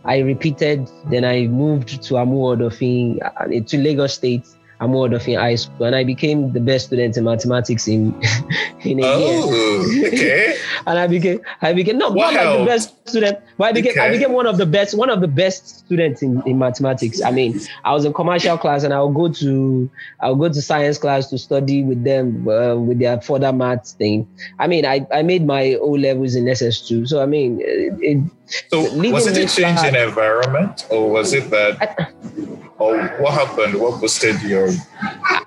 I 0.04 0.18
repeated. 0.18 0.90
Then 1.10 1.24
I 1.24 1.46
moved 1.46 2.02
to 2.04 2.18
Amu 2.18 2.36
Odofin, 2.36 3.66
to 3.66 3.78
Lagos 3.78 4.14
State. 4.14 4.46
Amu 4.80 4.99
Odofin 4.99 5.38
High 5.38 5.56
School, 5.56 5.87
and 5.87 5.97
I 5.97 6.04
became 6.04 6.52
the 6.52 6.61
best 6.61 6.87
student 6.87 7.16
in 7.16 7.25
mathematics 7.25 7.88
in 7.88 8.14
in 8.80 9.00
a 9.00 9.06
oh, 9.06 9.85
year. 9.90 10.08
okay. 10.08 10.56
and 10.87 10.99
I 10.99 11.06
became 11.06 11.40
I 11.62 11.73
became 11.73 11.99
not, 11.99 12.14
not 12.14 12.32
like 12.35 12.58
the 12.58 12.64
best 12.64 13.08
student, 13.08 13.38
but 13.56 13.64
I 13.64 13.73
became 13.73 13.92
okay. 13.92 14.00
I 14.00 14.11
became 14.11 14.32
one 14.32 14.47
of 14.47 14.56
the 14.56 14.66
best 14.66 14.97
one 14.97 15.11
of 15.11 15.20
the 15.20 15.28
best 15.28 15.80
students 15.80 16.23
in, 16.23 16.42
in 16.47 16.58
mathematics. 16.58 17.23
I 17.23 17.30
mean, 17.30 17.61
I 17.85 17.92
was 17.92 18.04
in 18.04 18.12
commercial 18.12 18.56
class, 18.56 18.85
and 18.85 18.94
I'll 18.94 19.11
go 19.11 19.28
to 19.32 19.90
I'll 20.20 20.37
go 20.37 20.49
to 20.49 20.62
science 20.62 20.99
class 20.99 21.28
to 21.30 21.38
study 21.38 21.82
with 21.82 22.04
them 22.04 22.49
uh, 22.49 22.76
with 22.76 23.00
their 23.00 23.20
further 23.20 23.52
maths 23.52 23.92
thing. 23.92 24.28
I 24.58 24.68
mean, 24.68 24.87
I 24.87 25.06
I 25.12 25.23
made 25.23 25.44
my 25.44 25.75
O 25.75 25.90
levels 25.90 26.37
in 26.37 26.44
SS2, 26.44 27.08
so 27.08 27.23
I 27.23 27.26
mean, 27.26 27.61
it, 27.61 27.99
it 28.00 28.30
so 28.70 28.80
was 28.94 29.26
it 29.26 29.37
a 29.37 29.47
change 29.54 29.80
in 29.85 29.97
environment, 29.97 30.87
or 30.90 31.11
was 31.11 31.32
it 31.32 31.50
that? 31.50 31.82
I, 31.82 32.57
or 32.78 33.08
what 33.18 33.35
happened? 33.35 33.80
What 33.80 34.00
boosted 34.00 34.40
your? 34.42 34.70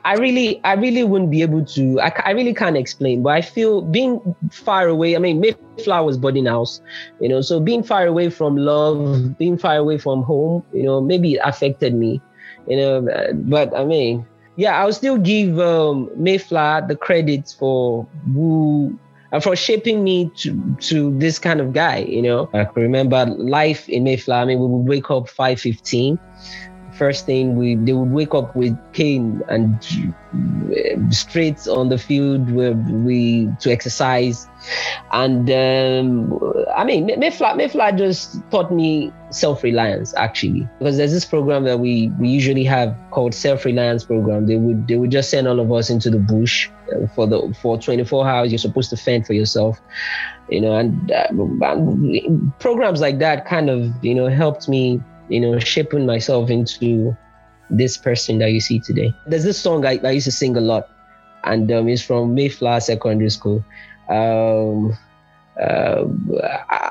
I 0.04 0.16
really, 0.16 0.62
I 0.64 0.74
really 0.74 1.04
wouldn't 1.04 1.32
be 1.32 1.42
able 1.42 1.66
to. 1.66 2.02
I, 2.02 2.14
I 2.26 2.32
really 2.32 2.54
can't 2.54 2.78
explain, 2.78 3.24
but 3.24 3.30
I 3.30 3.42
feel 3.42 3.82
being 3.82 4.36
far 4.52 4.88
away. 4.88 5.16
I 5.16 5.20
mean, 5.20 5.40
Mayflower 5.40 6.06
was 6.06 6.18
boarding 6.18 6.46
house, 6.46 6.82
you 7.20 7.30
know, 7.30 7.42
so 7.42 7.60
being 7.60 7.84
far 7.84 8.06
away 8.06 8.30
from 8.30 8.58
love, 8.58 9.38
being 9.38 9.58
far 9.58 9.78
away 9.78 9.98
from 9.98 10.24
home, 10.24 10.64
you 10.74 10.84
know, 10.84 11.00
maybe 11.02 11.36
it 11.36 11.42
affected 11.44 11.94
me, 11.94 12.22
you 12.68 12.78
know. 12.78 13.08
But 13.34 13.76
I 13.76 13.86
mean, 13.86 14.26
yeah, 14.56 14.82
I'll 14.82 14.94
still 14.94 15.18
give 15.18 15.60
um, 15.60 16.10
Mayflower 16.16 16.88
the 16.88 16.96
credit 16.96 17.56
for 17.58 18.08
who 18.34 19.00
for 19.42 19.56
shaping 19.56 20.04
me 20.04 20.30
to 20.38 20.76
to 20.82 21.18
this 21.18 21.40
kind 21.40 21.62
of 21.62 21.72
guy. 21.72 22.00
You 22.00 22.22
know, 22.22 22.50
I 22.54 22.68
remember 22.76 23.26
life 23.26 23.88
in 23.88 24.04
Mayflower. 24.04 24.42
I 24.42 24.46
mean, 24.46 24.60
we 24.60 24.68
would 24.68 24.88
wake 24.88 25.10
up 25.10 25.30
five 25.30 25.62
fifteen 25.62 26.20
first 27.02 27.26
thing 27.26 27.56
we 27.56 27.74
they 27.86 27.94
would 27.94 28.12
wake 28.12 28.36
up 28.36 28.56
with 28.56 28.78
cane 28.94 29.42
and 29.50 29.74
uh, 30.36 31.10
straight 31.10 31.68
on 31.68 31.90
the 31.90 31.98
field 31.98 32.52
where 32.52 32.74
we 32.74 33.50
to 33.60 33.72
exercise. 33.72 34.48
And 35.12 35.50
um, 35.50 36.12
i 36.78 36.84
mean 36.84 37.10
mayflower, 37.18 37.56
mayflower 37.56 37.94
just 37.94 38.38
taught 38.52 38.72
me 38.72 39.12
self-reliance 39.32 40.14
actually. 40.16 40.70
Because 40.78 40.98
there's 40.98 41.12
this 41.12 41.26
program 41.26 41.64
that 41.64 41.80
we 41.80 41.94
we 42.20 42.28
usually 42.30 42.66
have 42.66 42.96
called 43.10 43.34
self-reliance 43.34 44.04
program. 44.04 44.46
They 44.46 44.58
would 44.58 44.88
they 44.88 44.98
would 44.98 45.10
just 45.10 45.32
send 45.32 45.48
all 45.48 45.60
of 45.60 45.72
us 45.72 45.90
into 45.90 46.12
the 46.12 46.20
bush 46.20 46.70
uh, 46.94 47.08
for 47.16 47.26
the 47.26 47.40
for 47.60 47.80
24 47.80 48.30
hours. 48.30 48.52
You're 48.52 48.66
supposed 48.70 48.92
to 48.92 48.98
fend 48.98 49.26
for 49.26 49.34
yourself 49.34 49.82
you 50.50 50.60
know 50.60 50.76
and 50.76 51.12
uh, 51.12 51.28
programs 52.60 53.00
like 53.00 53.20
that 53.20 53.46
kind 53.46 53.70
of 53.70 53.80
you 54.04 54.14
know 54.14 54.28
helped 54.28 54.68
me 54.68 55.02
you 55.32 55.40
know, 55.40 55.58
shaping 55.60 56.06
myself 56.06 56.50
into 56.50 57.16
this 57.70 57.98
person 57.98 58.40
that 58.40 58.52
you 58.52 58.60
see 58.60 58.80
today. 58.80 59.14
There's 59.26 59.46
this 59.46 59.58
song 59.58 59.86
I, 59.86 60.00
I 60.04 60.12
used 60.12 60.26
to 60.26 60.32
sing 60.32 60.58
a 60.58 60.62
lot, 60.62 60.90
and 61.46 61.72
um, 61.72 61.88
it's 61.88 62.02
from 62.02 62.36
Mayflower 62.36 62.82
Secondary 62.82 63.30
School. 63.30 63.64
Um, 64.10 64.98
uh, 65.60 66.06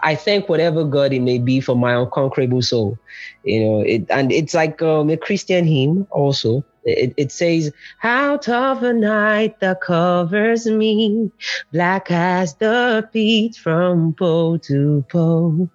I 0.02 0.14
thank 0.14 0.48
whatever 0.48 0.84
God 0.84 1.12
it 1.12 1.20
may 1.20 1.38
be 1.38 1.60
for 1.60 1.76
my 1.76 1.94
unconquerable 1.94 2.62
soul, 2.62 2.98
you 3.44 3.60
know. 3.60 3.80
It, 3.80 4.06
and 4.10 4.32
it's 4.32 4.54
like 4.54 4.80
um, 4.80 5.10
a 5.10 5.16
Christian 5.16 5.66
hymn 5.66 6.06
also. 6.10 6.64
It, 6.84 7.14
it 7.16 7.32
says, 7.32 7.72
Out 8.02 8.48
of 8.48 8.82
a 8.82 8.92
night 8.92 9.60
that 9.60 9.80
covers 9.80 10.66
me, 10.66 11.30
black 11.72 12.10
as 12.10 12.54
the 12.54 13.08
beat 13.12 13.56
from 13.56 14.14
pole 14.14 14.58
to 14.60 15.04
pole. 15.10 15.68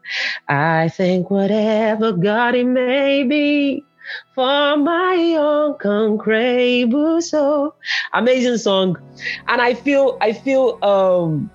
I 0.47 0.89
thank 0.89 1.29
whatever 1.29 2.11
God 2.11 2.55
it 2.55 2.65
may 2.65 3.23
be 3.23 3.83
for 4.33 4.77
my 4.77 5.37
unconquerable 5.39 7.21
soul. 7.21 7.75
Amazing 8.13 8.57
song. 8.57 8.97
And 9.47 9.61
I 9.61 9.73
feel, 9.73 10.17
I 10.21 10.33
feel, 10.33 10.83
um, 10.83 11.49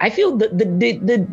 I 0.00 0.10
feel 0.10 0.36
the, 0.36 0.48
the, 0.48 0.64
the, 0.64 0.98
the, 0.98 1.26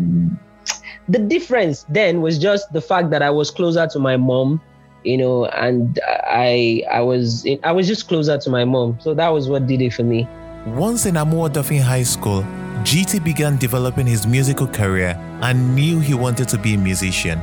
the 1.10 1.20
difference 1.20 1.86
then 1.89 2.22
was 2.22 2.39
just 2.39 2.72
the 2.74 2.81
fact 2.81 3.10
that 3.10 3.22
I 3.22 3.29
was 3.29 3.51
closer 3.51 3.88
to 3.88 4.00
my 4.00 4.17
mom 4.17 4.62
you 5.03 5.17
know, 5.17 5.46
and 5.46 6.00
I 6.08 6.84
I 6.91 7.01
was 7.01 7.46
I 7.63 7.72
was 7.72 7.88
just 7.88 8.08
closer 8.08 8.38
to 8.38 8.50
my 8.50 8.65
mom. 8.65 9.00
So 9.01 9.13
that 9.13 9.29
was 9.29 9.50
what 9.50 9.67
did 9.67 9.81
it 9.81 9.93
for 9.93 10.03
me. 10.03 10.27
Once 10.67 11.05
in 11.05 11.17
Amu 11.17 11.38
Odofin 11.38 11.81
High 11.81 12.03
School, 12.03 12.43
GT 12.84 13.24
began 13.24 13.58
developing 13.58 14.05
his 14.05 14.27
musical 14.27 14.67
career 14.67 15.17
and 15.41 15.75
knew 15.75 16.00
he 16.00 16.13
wanted 16.13 16.48
to 16.50 16.58
be 16.58 16.75
a 16.75 16.77
musician. 16.77 17.39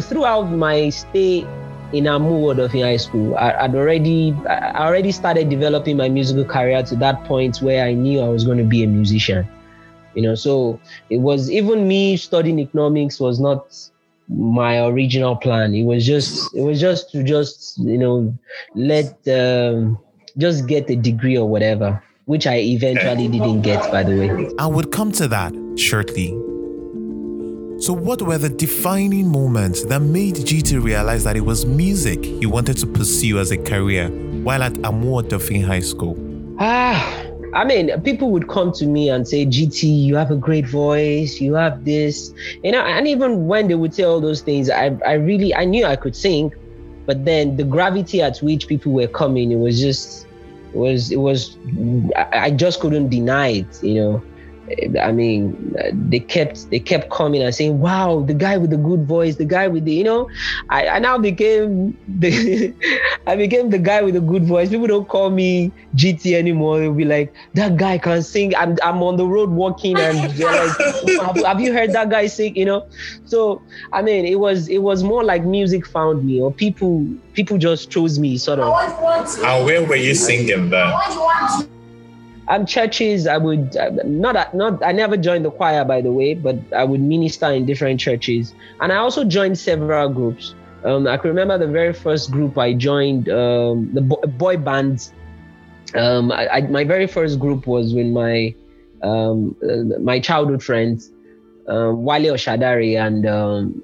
Throughout 0.00 0.50
my 0.50 0.90
stay 0.90 1.46
in 1.92 2.06
Amu 2.06 2.52
Odofin 2.52 2.82
High 2.82 2.98
School, 2.98 3.34
I, 3.36 3.66
would 3.66 3.76
already 3.76 4.34
I 4.48 4.86
already 4.86 5.10
started 5.10 5.48
developing 5.48 5.96
my 5.96 6.08
musical 6.08 6.44
career 6.44 6.82
to 6.82 6.96
that 6.96 7.24
point 7.24 7.62
where 7.62 7.84
I 7.84 7.94
knew 7.94 8.20
I 8.20 8.28
was 8.28 8.44
going 8.44 8.58
to 8.58 8.64
be 8.64 8.84
a 8.84 8.86
musician. 8.86 9.48
You 10.14 10.22
know, 10.22 10.34
so 10.34 10.80
it 11.08 11.18
was 11.18 11.50
even 11.50 11.88
me 11.88 12.16
studying 12.16 12.58
economics 12.58 13.20
was 13.20 13.38
not 13.38 13.72
my 14.30 14.84
original 14.86 15.36
plan. 15.36 15.74
It 15.74 15.84
was 15.84 16.06
just 16.06 16.54
it 16.54 16.62
was 16.62 16.80
just 16.80 17.10
to 17.12 17.22
just 17.22 17.78
you 17.78 17.98
know 17.98 18.36
let 18.74 19.16
um, 19.28 19.98
just 20.38 20.66
get 20.66 20.88
a 20.90 20.96
degree 20.96 21.36
or 21.36 21.48
whatever, 21.48 22.02
which 22.26 22.46
I 22.46 22.56
eventually 22.58 23.28
didn't 23.28 23.62
get, 23.62 23.90
by 23.90 24.02
the 24.02 24.16
way. 24.16 24.50
I 24.58 24.66
would 24.66 24.92
come 24.92 25.12
to 25.12 25.28
that 25.28 25.52
shortly. 25.76 26.30
So, 27.80 27.94
what 27.94 28.20
were 28.20 28.36
the 28.36 28.50
defining 28.50 29.26
moments 29.26 29.84
that 29.86 30.00
made 30.00 30.34
GT 30.34 30.82
realize 30.82 31.24
that 31.24 31.34
it 31.34 31.40
was 31.40 31.64
music 31.64 32.22
he 32.22 32.44
wanted 32.44 32.76
to 32.78 32.86
pursue 32.86 33.38
as 33.38 33.52
a 33.52 33.56
career 33.56 34.08
while 34.42 34.62
at 34.62 34.84
Amu 34.84 35.22
Odofin 35.22 35.64
High 35.64 35.80
School? 35.80 36.14
Ah, 36.58 37.24
I 37.52 37.64
mean, 37.64 38.00
people 38.02 38.30
would 38.30 38.48
come 38.48 38.72
to 38.72 38.86
me 38.86 39.08
and 39.08 39.26
say, 39.26 39.44
GT, 39.44 40.04
you 40.04 40.14
have 40.16 40.30
a 40.30 40.36
great 40.36 40.66
voice, 40.66 41.40
you 41.40 41.54
have 41.54 41.84
this, 41.84 42.32
you 42.62 42.70
know, 42.70 42.80
and 42.80 43.08
even 43.08 43.46
when 43.46 43.68
they 43.68 43.74
would 43.74 43.92
say 43.94 44.04
all 44.04 44.20
those 44.20 44.40
things, 44.40 44.70
I, 44.70 44.96
I 45.06 45.14
really, 45.14 45.54
I 45.54 45.64
knew 45.64 45.84
I 45.84 45.96
could 45.96 46.14
sing, 46.14 46.52
but 47.06 47.24
then 47.24 47.56
the 47.56 47.64
gravity 47.64 48.22
at 48.22 48.38
which 48.38 48.68
people 48.68 48.92
were 48.92 49.08
coming, 49.08 49.50
it 49.50 49.58
was 49.58 49.80
just, 49.80 50.26
it 50.72 50.76
was, 50.76 51.10
it 51.10 51.16
was, 51.16 51.56
I, 52.16 52.28
I 52.32 52.50
just 52.50 52.80
couldn't 52.80 53.08
deny 53.08 53.48
it, 53.48 53.82
you 53.82 53.94
know. 53.94 54.22
I 55.00 55.12
mean, 55.12 55.74
they 55.92 56.20
kept 56.20 56.70
they 56.70 56.78
kept 56.78 57.10
coming 57.10 57.42
and 57.42 57.54
saying, 57.54 57.80
"Wow, 57.80 58.20
the 58.20 58.34
guy 58.34 58.56
with 58.56 58.70
the 58.70 58.76
good 58.76 59.04
voice, 59.04 59.36
the 59.36 59.44
guy 59.44 59.68
with 59.68 59.84
the," 59.84 59.92
you 59.92 60.04
know, 60.04 60.28
I, 60.68 60.86
I 60.88 60.98
now 60.98 61.18
became 61.18 61.96
the 62.06 62.74
I 63.26 63.36
became 63.36 63.70
the 63.70 63.78
guy 63.78 64.02
with 64.02 64.14
the 64.14 64.20
good 64.20 64.44
voice. 64.44 64.68
People 64.68 64.86
don't 64.86 65.08
call 65.08 65.30
me 65.30 65.72
GT 65.96 66.34
anymore. 66.34 66.78
They'll 66.78 66.94
be 66.94 67.04
like, 67.04 67.32
"That 67.54 67.76
guy 67.76 67.98
can 67.98 68.22
sing." 68.22 68.54
I'm 68.56 68.76
I'm 68.82 69.02
on 69.02 69.16
the 69.16 69.26
road 69.26 69.50
walking, 69.50 69.98
and 69.98 70.30
they're 70.36 70.52
like, 70.52 70.78
have, 71.20 71.44
"Have 71.44 71.60
you 71.60 71.72
heard 71.72 71.92
that 71.92 72.10
guy 72.10 72.26
sing?" 72.26 72.54
You 72.56 72.66
know, 72.66 72.86
so 73.24 73.62
I 73.92 74.02
mean, 74.02 74.24
it 74.24 74.38
was 74.38 74.68
it 74.68 74.78
was 74.78 75.02
more 75.02 75.24
like 75.24 75.44
music 75.44 75.86
found 75.86 76.24
me, 76.24 76.40
or 76.40 76.52
people 76.52 77.06
people 77.34 77.58
just 77.58 77.90
chose 77.90 78.18
me, 78.18 78.38
sort 78.38 78.60
of. 78.60 78.72
And 79.44 79.64
where 79.64 79.84
were 79.84 79.96
you 79.96 80.14
singing 80.14 80.70
then? 80.70 80.92
Um, 82.50 82.66
churches, 82.66 83.26
I 83.26 83.38
would 83.38 83.76
uh, 83.76 83.90
not 84.04 84.54
not 84.54 84.84
I 84.84 84.92
never 84.92 85.16
joined 85.16 85.44
the 85.44 85.50
choir 85.50 85.84
by 85.84 86.02
the 86.02 86.12
way, 86.12 86.34
but 86.34 86.56
I 86.76 86.84
would 86.84 87.00
minister 87.00 87.46
in 87.50 87.64
different 87.64 88.00
churches, 88.00 88.54
and 88.80 88.92
I 88.92 88.96
also 88.96 89.24
joined 89.24 89.58
several 89.58 90.08
groups. 90.08 90.54
Um, 90.84 91.06
I 91.06 91.16
can 91.16 91.30
remember 91.30 91.58
the 91.58 91.68
very 91.68 91.92
first 91.92 92.30
group 92.30 92.58
I 92.58 92.72
joined, 92.74 93.28
um, 93.28 93.90
the 93.92 94.00
boy, 94.00 94.22
boy 94.26 94.56
bands. 94.56 95.12
Um, 95.94 96.32
I, 96.32 96.48
I, 96.48 96.60
my 96.62 96.84
very 96.84 97.06
first 97.06 97.38
group 97.38 97.66
was 97.66 97.94
with 97.94 98.06
my 98.06 98.54
um, 99.02 99.56
uh, 99.62 99.98
my 100.00 100.20
childhood 100.20 100.62
friends, 100.62 101.10
um, 101.68 102.04
Wale 102.04 102.34
Oshadari 102.34 102.98
and 102.98 103.26
um, 103.26 103.82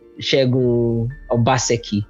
Obaseki. 1.31 2.05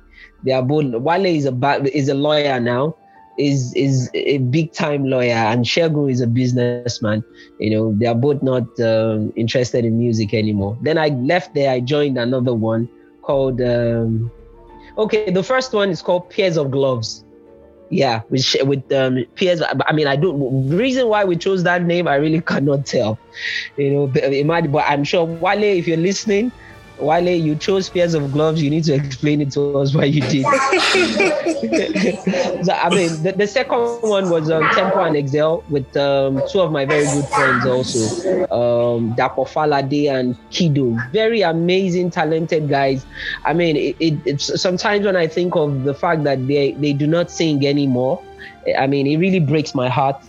They 0.44 0.52
are 0.52 0.62
both. 0.62 0.94
Wale 0.94 1.26
is 1.26 1.44
a 1.44 1.52
ba- 1.52 1.84
is 1.96 2.08
a 2.08 2.14
lawyer 2.14 2.60
now, 2.60 2.96
is 3.38 3.74
is 3.74 4.10
a 4.14 4.38
big 4.38 4.72
time 4.72 5.04
lawyer 5.04 5.32
and 5.32 5.64
Shegun 5.64 6.10
is 6.10 6.20
a 6.20 6.26
businessman. 6.26 7.24
You 7.58 7.70
know, 7.70 7.94
they 7.96 8.06
are 8.06 8.14
both 8.14 8.42
not 8.42 8.64
um, 8.80 9.32
interested 9.36 9.84
in 9.84 9.98
music 9.98 10.34
anymore. 10.34 10.78
Then 10.82 10.98
I 10.98 11.08
left 11.08 11.54
there. 11.54 11.70
I 11.70 11.80
joined 11.80 12.18
another 12.18 12.54
one 12.54 12.88
called. 13.22 13.60
Um, 13.60 14.30
okay, 14.98 15.30
the 15.30 15.42
first 15.42 15.72
one 15.72 15.90
is 15.90 16.02
called 16.02 16.30
Pairs 16.30 16.56
of 16.56 16.70
Gloves. 16.70 17.24
Yeah, 17.88 18.22
with 18.30 18.56
with 18.62 18.90
um, 18.92 19.24
Pairs. 19.36 19.62
I 19.62 19.92
mean, 19.92 20.06
I 20.06 20.16
don't. 20.16 20.68
The 20.68 20.76
reason 20.76 21.08
why 21.08 21.24
we 21.24 21.36
chose 21.36 21.62
that 21.62 21.82
name, 21.82 22.08
I 22.08 22.16
really 22.16 22.40
cannot 22.52 22.86
tell. 22.86 23.18
You 23.76 23.90
know, 23.90 24.06
but, 24.06 24.72
but 24.72 24.84
I'm 24.88 25.04
sure 25.04 25.24
Wale, 25.24 25.62
if 25.62 25.86
you're 25.86 25.96
listening, 25.96 26.50
Wale, 26.98 27.28
you 27.28 27.54
chose 27.56 27.90
pairs 27.90 28.14
of 28.14 28.32
gloves. 28.32 28.62
You 28.62 28.70
need 28.70 28.84
to 28.84 28.94
explain 28.94 29.42
it 29.42 29.52
to 29.52 29.78
us 29.78 29.94
why 29.94 30.04
you 30.04 30.22
did. 30.22 30.44
so, 32.64 32.72
I 32.72 32.88
mean, 32.90 33.22
the, 33.22 33.34
the, 33.36 33.46
second 33.46 33.78
one 34.00 34.30
was 34.30 34.50
um, 34.50 34.62
Tempo 34.70 35.04
and 35.04 35.14
Excel 35.16 35.62
with 35.68 35.94
um, 35.96 36.42
two 36.50 36.60
of 36.60 36.72
my 36.72 36.86
very 36.86 37.04
good 37.04 37.28
friends 37.28 37.66
also, 37.66 38.42
um, 38.44 39.14
Dapo 39.14 39.46
Falade 39.46 40.10
and 40.10 40.36
Kido. 40.50 40.96
Very 41.12 41.42
amazing, 41.42 42.10
talented 42.10 42.68
guys. 42.68 43.04
I 43.44 43.52
mean, 43.52 43.76
it, 43.76 43.96
it, 44.00 44.14
it's 44.24 44.60
sometimes 44.60 45.04
when 45.04 45.16
I 45.16 45.26
think 45.26 45.54
of 45.54 45.84
the 45.84 45.94
fact 45.94 46.24
that 46.24 46.46
they, 46.46 46.72
they 46.72 46.94
do 46.94 47.06
not 47.06 47.30
sing 47.30 47.66
anymore, 47.66 48.22
I 48.78 48.86
mean, 48.86 49.06
it 49.06 49.18
really 49.18 49.40
breaks 49.40 49.74
my 49.74 49.90
heart. 49.90 50.22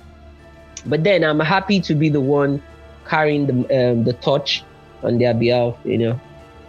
But 0.86 1.06
then 1.06 1.24
I'm 1.24 1.40
happy 1.40 1.80
to 1.82 1.96
be 1.96 2.10
the 2.10 2.22
one 2.22 2.62
carrying 3.08 3.48
the, 3.48 3.92
um, 3.92 4.04
the 4.04 4.14
torch 4.14 4.64
on 5.04 5.18
their 5.18 5.34
behalf, 5.34 5.76
you 5.86 5.98
know 5.98 6.20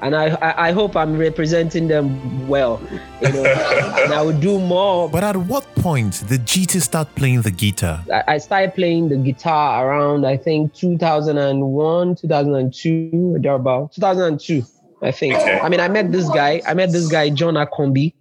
and 0.01 0.15
I, 0.15 0.55
I 0.69 0.73
hope 0.73 0.97
I'm 0.97 1.17
representing 1.17 1.89
them 1.89 2.49
well. 2.49 2.81
You 3.21 3.33
know, 3.33 3.45
and 3.45 4.13
I 4.13 4.23
would 4.23 4.41
do 4.41 4.59
more. 4.61 5.09
But 5.09 5.25
at 5.25 5.37
what 5.37 5.65
point 5.77 6.25
did 6.29 6.43
GT 6.43 6.81
start 6.81 7.15
playing 7.15 7.43
the 7.43 7.51
guitar? 7.51 8.05
I 8.27 8.39
started 8.39 8.75
playing 8.75 9.09
the 9.09 9.17
guitar 9.17 9.89
around 9.89 10.27
I 10.27 10.37
think 10.37 10.75
2001, 10.75 12.17
2002, 12.17 13.39
thereabout 13.41 13.93
2002. 13.93 14.65
I 15.01 15.13
think. 15.13 15.35
I 15.37 15.69
mean, 15.69 15.79
I 15.79 15.87
met 15.87 16.11
this 16.11 16.29
guy. 16.29 16.61
I 16.67 16.75
met 16.75 16.91
this 16.91 17.07
guy, 17.07 17.31
John 17.31 17.55
Akombi. 17.55 18.15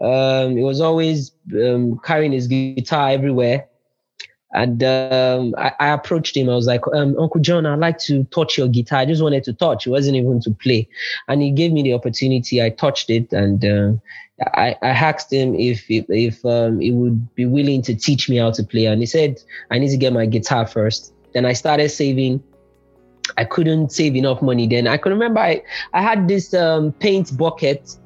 Um, 0.00 0.56
he 0.56 0.62
was 0.62 0.80
always 0.80 1.32
um, 1.52 2.00
carrying 2.04 2.30
his 2.30 2.46
guitar 2.46 3.10
everywhere. 3.10 3.66
And 4.54 4.82
um, 4.84 5.54
I, 5.56 5.72
I, 5.80 5.88
approached 5.88 6.36
him. 6.36 6.50
I 6.50 6.54
was 6.54 6.66
like, 6.66 6.82
um, 6.92 7.18
Uncle 7.18 7.40
John, 7.40 7.64
I'd 7.64 7.78
like 7.78 7.98
to 8.00 8.24
touch 8.24 8.58
your 8.58 8.68
guitar. 8.68 8.98
I 9.00 9.06
just 9.06 9.22
wanted 9.22 9.44
to 9.44 9.54
touch. 9.54 9.86
It 9.86 9.90
wasn't 9.90 10.16
even 10.16 10.40
to 10.42 10.50
play. 10.50 10.88
And 11.28 11.40
he 11.40 11.50
gave 11.50 11.72
me 11.72 11.82
the 11.82 11.94
opportunity. 11.94 12.62
I 12.62 12.68
touched 12.68 13.08
it 13.08 13.32
and 13.32 13.64
uh, 13.64 13.92
I, 14.54 14.76
I, 14.82 14.88
asked 14.88 15.32
him 15.32 15.54
if 15.54 15.90
if, 15.90 16.04
if 16.08 16.44
um, 16.44 16.80
he 16.80 16.90
would 16.90 17.34
be 17.34 17.46
willing 17.46 17.80
to 17.82 17.94
teach 17.94 18.28
me 18.28 18.36
how 18.36 18.50
to 18.50 18.62
play. 18.62 18.86
And 18.86 19.00
he 19.00 19.06
said, 19.06 19.40
I 19.70 19.78
need 19.78 19.90
to 19.90 19.96
get 19.96 20.12
my 20.12 20.26
guitar 20.26 20.66
first. 20.66 21.14
Then 21.32 21.46
I 21.46 21.54
started 21.54 21.88
saving. 21.88 22.42
I 23.38 23.44
couldn't 23.44 23.92
save 23.92 24.16
enough 24.16 24.42
money 24.42 24.66
then. 24.66 24.86
I 24.86 24.98
can 24.98 25.12
remember 25.12 25.40
I, 25.40 25.62
I 25.94 26.02
had 26.02 26.28
this 26.28 26.52
um, 26.52 26.92
paint 26.92 27.34
bucket 27.38 27.96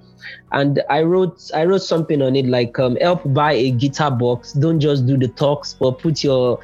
and 0.52 0.82
I 0.88 1.02
wrote 1.02 1.50
I 1.54 1.64
wrote 1.64 1.82
something 1.82 2.22
on 2.22 2.36
it 2.36 2.46
like 2.46 2.78
um, 2.78 2.96
help 2.96 3.22
buy 3.32 3.52
a 3.52 3.70
guitar 3.70 4.10
box. 4.10 4.52
Don't 4.52 4.80
just 4.80 5.06
do 5.06 5.16
the 5.16 5.28
talks, 5.28 5.74
but 5.74 5.98
put 5.98 6.22
your 6.22 6.60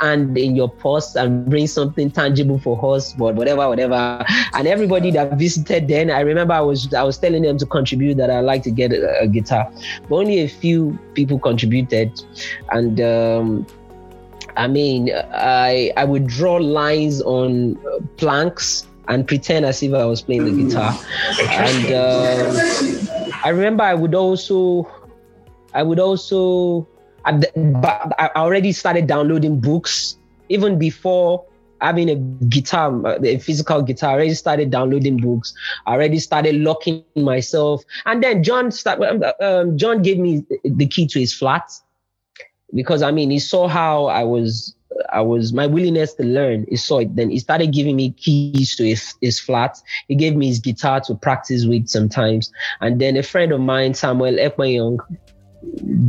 hand 0.00 0.36
in 0.36 0.54
your 0.54 0.68
purse 0.68 1.14
and 1.16 1.48
bring 1.48 1.66
something 1.66 2.10
tangible 2.10 2.58
for 2.58 2.94
us, 2.94 3.12
but 3.14 3.34
whatever, 3.34 3.68
whatever. 3.68 4.24
And 4.54 4.66
everybody 4.66 5.10
that 5.12 5.38
visited 5.38 5.88
then, 5.88 6.10
I 6.10 6.20
remember 6.20 6.54
I 6.54 6.60
was 6.60 6.92
I 6.94 7.02
was 7.02 7.18
telling 7.18 7.42
them 7.42 7.58
to 7.58 7.66
contribute 7.66 8.16
that 8.16 8.30
I'd 8.30 8.40
like 8.40 8.62
to 8.64 8.70
get 8.70 8.92
a, 8.92 9.20
a 9.20 9.28
guitar, 9.28 9.70
but 10.08 10.16
only 10.16 10.40
a 10.40 10.48
few 10.48 10.98
people 11.14 11.38
contributed, 11.38 12.22
and. 12.70 13.00
Um, 13.00 13.66
I 14.54 14.68
mean, 14.68 15.10
I 15.32 15.92
I 15.96 16.04
would 16.04 16.26
draw 16.26 16.56
lines 16.56 17.22
on 17.22 17.78
planks 18.18 18.86
and 19.12 19.28
pretend 19.28 19.66
as 19.66 19.82
if 19.82 19.92
I 19.92 20.04
was 20.06 20.22
playing 20.22 20.44
the 20.44 20.64
guitar. 20.64 20.98
And 21.50 21.92
uh, 21.92 23.38
I 23.44 23.50
remember 23.50 23.84
I 23.84 23.94
would 23.94 24.14
also, 24.14 24.90
I 25.74 25.82
would 25.82 25.98
also, 25.98 26.88
but 27.24 28.12
I 28.18 28.30
already 28.36 28.72
started 28.72 29.06
downloading 29.06 29.60
books 29.60 30.16
even 30.48 30.78
before 30.78 31.44
having 31.82 32.08
a 32.08 32.14
guitar, 32.46 33.02
a 33.22 33.38
physical 33.38 33.82
guitar. 33.82 34.10
I 34.10 34.14
already 34.14 34.34
started 34.34 34.70
downloading 34.70 35.18
books. 35.18 35.52
I 35.86 35.92
already 35.92 36.18
started 36.18 36.54
locking 36.56 37.04
myself. 37.14 37.84
And 38.06 38.22
then 38.22 38.42
John, 38.42 38.70
start, 38.70 39.00
um, 39.40 39.76
John 39.76 40.00
gave 40.02 40.18
me 40.18 40.44
the 40.64 40.86
key 40.86 41.06
to 41.08 41.20
his 41.20 41.34
flat 41.34 41.70
because 42.74 43.02
I 43.02 43.10
mean 43.10 43.30
he 43.30 43.38
saw 43.38 43.68
how 43.68 44.06
I 44.06 44.24
was 44.24 44.74
I 45.12 45.20
was 45.20 45.52
my 45.52 45.66
willingness 45.66 46.14
to 46.14 46.24
learn. 46.24 46.66
He 46.68 46.76
saw 46.76 46.98
it. 47.00 47.14
Then 47.16 47.30
he 47.30 47.38
started 47.38 47.72
giving 47.72 47.96
me 47.96 48.10
keys 48.12 48.76
to 48.76 48.84
his, 48.84 49.14
his 49.20 49.40
flat. 49.40 49.80
He 50.08 50.14
gave 50.14 50.36
me 50.36 50.48
his 50.48 50.58
guitar 50.58 51.00
to 51.02 51.14
practice 51.14 51.66
with 51.66 51.88
sometimes. 51.88 52.52
And 52.80 53.00
then 53.00 53.16
a 53.16 53.22
friend 53.22 53.52
of 53.52 53.60
mine, 53.60 53.94
Samuel 53.94 54.34
Ekmayong, 54.34 54.98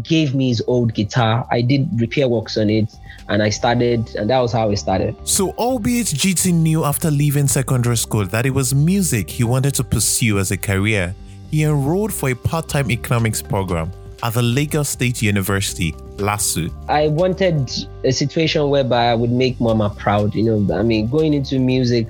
gave 0.01 0.33
me 0.33 0.49
his 0.49 0.63
old 0.67 0.93
guitar. 0.93 1.47
I 1.51 1.61
did 1.61 1.87
repair 1.99 2.27
works 2.27 2.57
on 2.57 2.69
it 2.69 2.91
and 3.29 3.41
I 3.41 3.49
started, 3.49 4.15
and 4.15 4.29
that 4.29 4.39
was 4.39 4.51
how 4.51 4.69
it 4.69 4.77
started. 4.77 5.15
So, 5.23 5.51
albeit 5.51 6.07
GT 6.07 6.53
knew 6.53 6.83
after 6.83 7.09
leaving 7.09 7.47
secondary 7.47 7.97
school 7.97 8.25
that 8.25 8.45
it 8.45 8.49
was 8.49 8.73
music 8.73 9.29
he 9.29 9.43
wanted 9.43 9.75
to 9.75 9.83
pursue 9.83 10.39
as 10.39 10.51
a 10.51 10.57
career, 10.57 11.15
he 11.51 11.63
enrolled 11.63 12.11
for 12.11 12.29
a 12.29 12.35
part 12.35 12.67
time 12.67 12.91
economics 12.91 13.41
program 13.41 13.91
at 14.23 14.33
the 14.33 14.41
Lagos 14.41 14.89
State 14.89 15.21
University, 15.21 15.91
LASU? 16.15 16.71
I 16.87 17.09
wanted 17.09 17.69
a 18.05 18.11
situation 18.11 18.69
whereby 18.69 19.11
I 19.11 19.15
would 19.15 19.31
make 19.31 19.59
Mama 19.59 19.93
proud. 19.97 20.33
You 20.33 20.43
know, 20.43 20.75
I 20.75 20.81
mean, 20.81 21.09
going 21.09 21.33
into 21.33 21.59
music, 21.59 22.07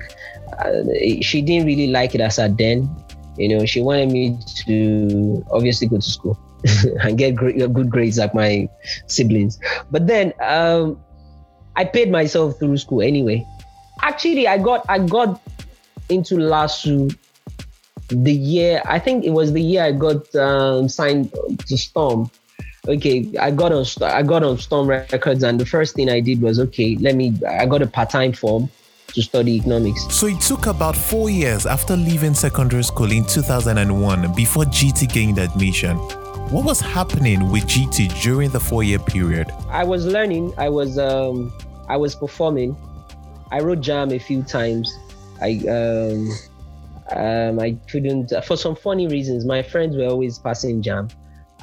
uh, 0.60 0.84
she 1.20 1.42
didn't 1.42 1.66
really 1.66 1.88
like 1.88 2.14
it 2.14 2.20
as 2.20 2.38
a 2.38 2.48
then. 2.48 2.88
You 3.36 3.48
know, 3.48 3.66
she 3.66 3.80
wanted 3.82 4.12
me 4.12 4.38
to 4.66 5.44
obviously 5.50 5.88
go 5.88 5.96
to 5.96 6.02
school 6.02 6.38
and 7.02 7.18
get 7.18 7.34
great, 7.34 7.58
good 7.72 7.90
grades 7.90 8.16
like 8.16 8.32
my 8.32 8.68
siblings. 9.08 9.58
But 9.90 10.06
then 10.06 10.32
um, 10.40 11.02
I 11.74 11.84
paid 11.84 12.12
myself 12.12 12.60
through 12.60 12.76
school 12.76 13.02
anyway. 13.02 13.44
Actually, 14.02 14.46
I 14.46 14.58
got 14.58 14.86
I 14.88 15.00
got 15.00 15.40
into 16.08 16.36
LASU 16.36 17.16
the 18.08 18.32
year 18.32 18.82
I 18.84 18.98
think 18.98 19.24
it 19.24 19.30
was 19.30 19.52
the 19.52 19.62
year 19.62 19.84
I 19.84 19.92
got 19.92 20.34
um, 20.36 20.88
signed 20.88 21.32
to 21.66 21.78
Storm. 21.78 22.30
Okay, 22.86 23.32
I 23.40 23.50
got 23.50 23.72
on 23.72 23.84
I 24.02 24.22
got 24.22 24.42
on 24.42 24.58
Storm 24.58 24.88
Records, 24.88 25.42
and 25.42 25.58
the 25.58 25.66
first 25.66 25.94
thing 25.94 26.10
I 26.10 26.20
did 26.20 26.42
was 26.42 26.60
okay. 26.60 26.96
Let 26.96 27.14
me. 27.14 27.34
I 27.48 27.66
got 27.66 27.80
a 27.80 27.86
part 27.86 28.10
time 28.10 28.32
form 28.32 28.68
to 29.14 29.22
study 29.22 29.52
economics. 29.52 30.06
So 30.14 30.26
it 30.26 30.40
took 30.40 30.66
about 30.66 30.96
four 30.96 31.30
years 31.30 31.66
after 31.66 31.96
leaving 31.96 32.34
secondary 32.34 32.82
school 32.82 33.10
in 33.10 33.24
2001 33.24 34.34
before 34.34 34.64
GT 34.64 35.10
gained 35.12 35.38
admission. 35.38 35.96
What 36.50 36.64
was 36.64 36.80
happening 36.80 37.50
with 37.50 37.64
GT 37.64 38.20
during 38.22 38.50
the 38.50 38.60
four-year 38.60 38.98
period? 38.98 39.50
I 39.70 39.82
was 39.82 40.04
learning. 40.04 40.52
I 40.58 40.68
was 40.68 40.98
um, 40.98 41.52
I 41.88 41.96
was 41.96 42.14
performing. 42.14 42.76
I 43.50 43.60
wrote 43.60 43.80
JAMB 43.80 44.12
a 44.12 44.18
few 44.18 44.42
times. 44.42 44.94
I 45.40 45.58
um, 45.68 46.30
um, 47.12 47.60
I 47.60 47.76
couldn't, 47.90 48.32
for 48.44 48.56
some 48.56 48.74
funny 48.74 49.06
reasons, 49.08 49.44
my 49.44 49.62
friends 49.62 49.96
were 49.96 50.06
always 50.06 50.38
passing 50.38 50.82
JAMB. 50.82 51.12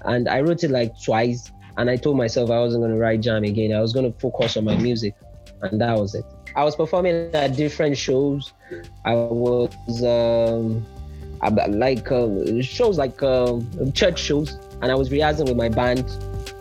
And 0.05 0.27
I 0.27 0.41
wrote 0.41 0.63
it 0.63 0.71
like 0.71 0.93
twice. 1.01 1.51
And 1.77 1.89
I 1.89 1.95
told 1.95 2.17
myself 2.17 2.49
I 2.49 2.59
wasn't 2.59 2.83
going 2.83 2.93
to 2.93 2.99
write 2.99 3.21
JAMB 3.21 3.47
again. 3.47 3.73
I 3.73 3.81
was 3.81 3.93
going 3.93 4.11
to 4.11 4.19
focus 4.19 4.57
on 4.57 4.65
my 4.65 4.75
music. 4.75 5.15
And 5.61 5.79
that 5.81 5.97
was 5.97 6.15
it. 6.15 6.25
I 6.55 6.63
was 6.63 6.75
performing 6.75 7.33
at 7.33 7.55
different 7.55 7.97
shows. 7.97 8.53
I 9.05 9.13
was 9.13 10.03
um, 10.03 10.85
like 11.79 12.11
uh, 12.11 12.61
shows 12.61 12.97
like 12.97 13.21
uh, 13.23 13.59
church 13.93 14.19
shows. 14.19 14.57
And 14.81 14.91
I 14.91 14.95
was 14.95 15.11
rehearsing 15.11 15.45
with 15.45 15.57
my 15.57 15.69
band. 15.69 16.05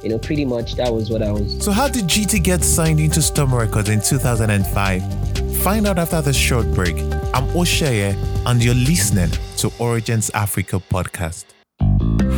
You 0.03 0.11
know, 0.11 0.19
pretty 0.19 0.47
much 0.47 0.77
that 0.77 0.93
was 0.93 1.11
what 1.11 1.23
I 1.23 1.31
was. 1.31 1.63
So, 1.63 1.73
how 1.73 1.89
did 1.89 2.05
GT 2.05 2.43
get 2.43 2.65
signed 2.65 3.01
into 3.01 3.21
Storm 3.21 3.55
Records 3.55 3.91
in 3.91 4.01
2005? 4.01 5.40
Find 5.63 5.87
out 5.87 5.99
after 5.99 6.23
this 6.23 6.37
short 6.37 6.73
break. 6.73 6.97
I'm 7.35 7.47
Osheye, 7.55 8.17
and 8.47 8.65
you're 8.65 8.75
listening 8.75 9.31
to 9.59 9.71
Origins 9.79 10.31
Africa 10.31 10.81
podcast. 10.91 11.45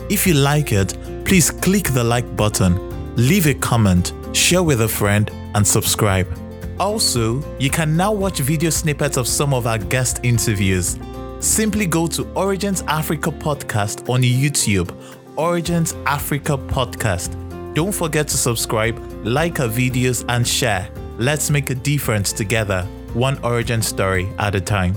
If 0.09 0.27
you 0.27 0.35
like 0.35 0.73
it, 0.73 0.97
please 1.31 1.53
click 1.53 1.85
the 1.91 2.03
like 2.03 2.27
button, 2.35 2.75
leave 3.15 3.47
a 3.47 3.55
comment, 3.55 4.13
share 4.33 4.65
with 4.65 4.81
a 4.81 4.89
friend, 4.89 5.31
and 5.55 5.65
subscribe. 5.65 6.27
Also, 6.81 7.41
you 7.61 7.71
can 7.71 7.97
now 7.97 8.11
watch 8.11 8.41
video 8.41 8.69
snippets 8.69 9.17
of 9.17 9.29
some 9.29 9.55
of 9.55 9.65
our 9.65 9.79
guest 9.79 10.19
interviews. 10.25 10.99
Simply 11.39 11.87
go 11.87 12.09
to 12.09 12.29
Origins 12.33 12.83
Africa 12.89 13.31
Podcast 13.31 14.11
on 14.11 14.23
YouTube, 14.23 14.93
Origins 15.37 15.95
Africa 16.05 16.59
Podcast. 16.59 17.37
Don't 17.75 17.95
forget 17.95 18.27
to 18.27 18.37
subscribe, 18.37 18.99
like 19.23 19.61
our 19.61 19.69
videos, 19.69 20.25
and 20.29 20.45
share. 20.45 20.91
Let's 21.17 21.49
make 21.49 21.71
a 21.71 21.77
difference 21.77 22.33
together, 22.33 22.83
one 23.15 23.39
origin 23.45 23.83
story 23.83 24.29
at 24.41 24.57
a 24.57 24.61
time. 24.61 24.97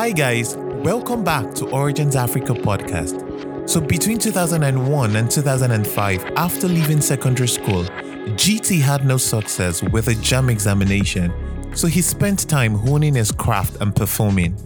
Hi, 0.00 0.12
guys. 0.12 0.56
Welcome 0.56 1.24
back 1.24 1.52
to 1.56 1.68
Origins 1.68 2.16
Africa 2.16 2.54
podcast. 2.54 3.68
So, 3.68 3.82
between 3.82 4.16
2001 4.16 5.14
and 5.14 5.30
2005, 5.30 6.24
after 6.36 6.68
leaving 6.68 7.02
secondary 7.02 7.48
school, 7.48 7.82
GT 8.32 8.80
had 8.80 9.04
no 9.04 9.18
success 9.18 9.82
with 9.82 10.08
a 10.08 10.12
JAMB 10.12 10.50
examination, 10.50 11.30
so 11.76 11.86
he 11.86 12.00
spent 12.00 12.48
time 12.48 12.76
honing 12.76 13.14
his 13.14 13.30
craft 13.30 13.76
and 13.82 13.94
performing 13.94 14.56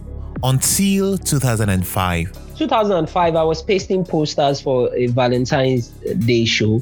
until 0.41 1.17
2005. 1.17 2.55
2005, 2.57 3.35
I 3.35 3.43
was 3.43 3.61
pasting 3.61 4.05
posters 4.05 4.61
for 4.61 4.95
a 4.95 5.07
Valentine's 5.07 5.89
Day 5.89 6.45
show. 6.45 6.81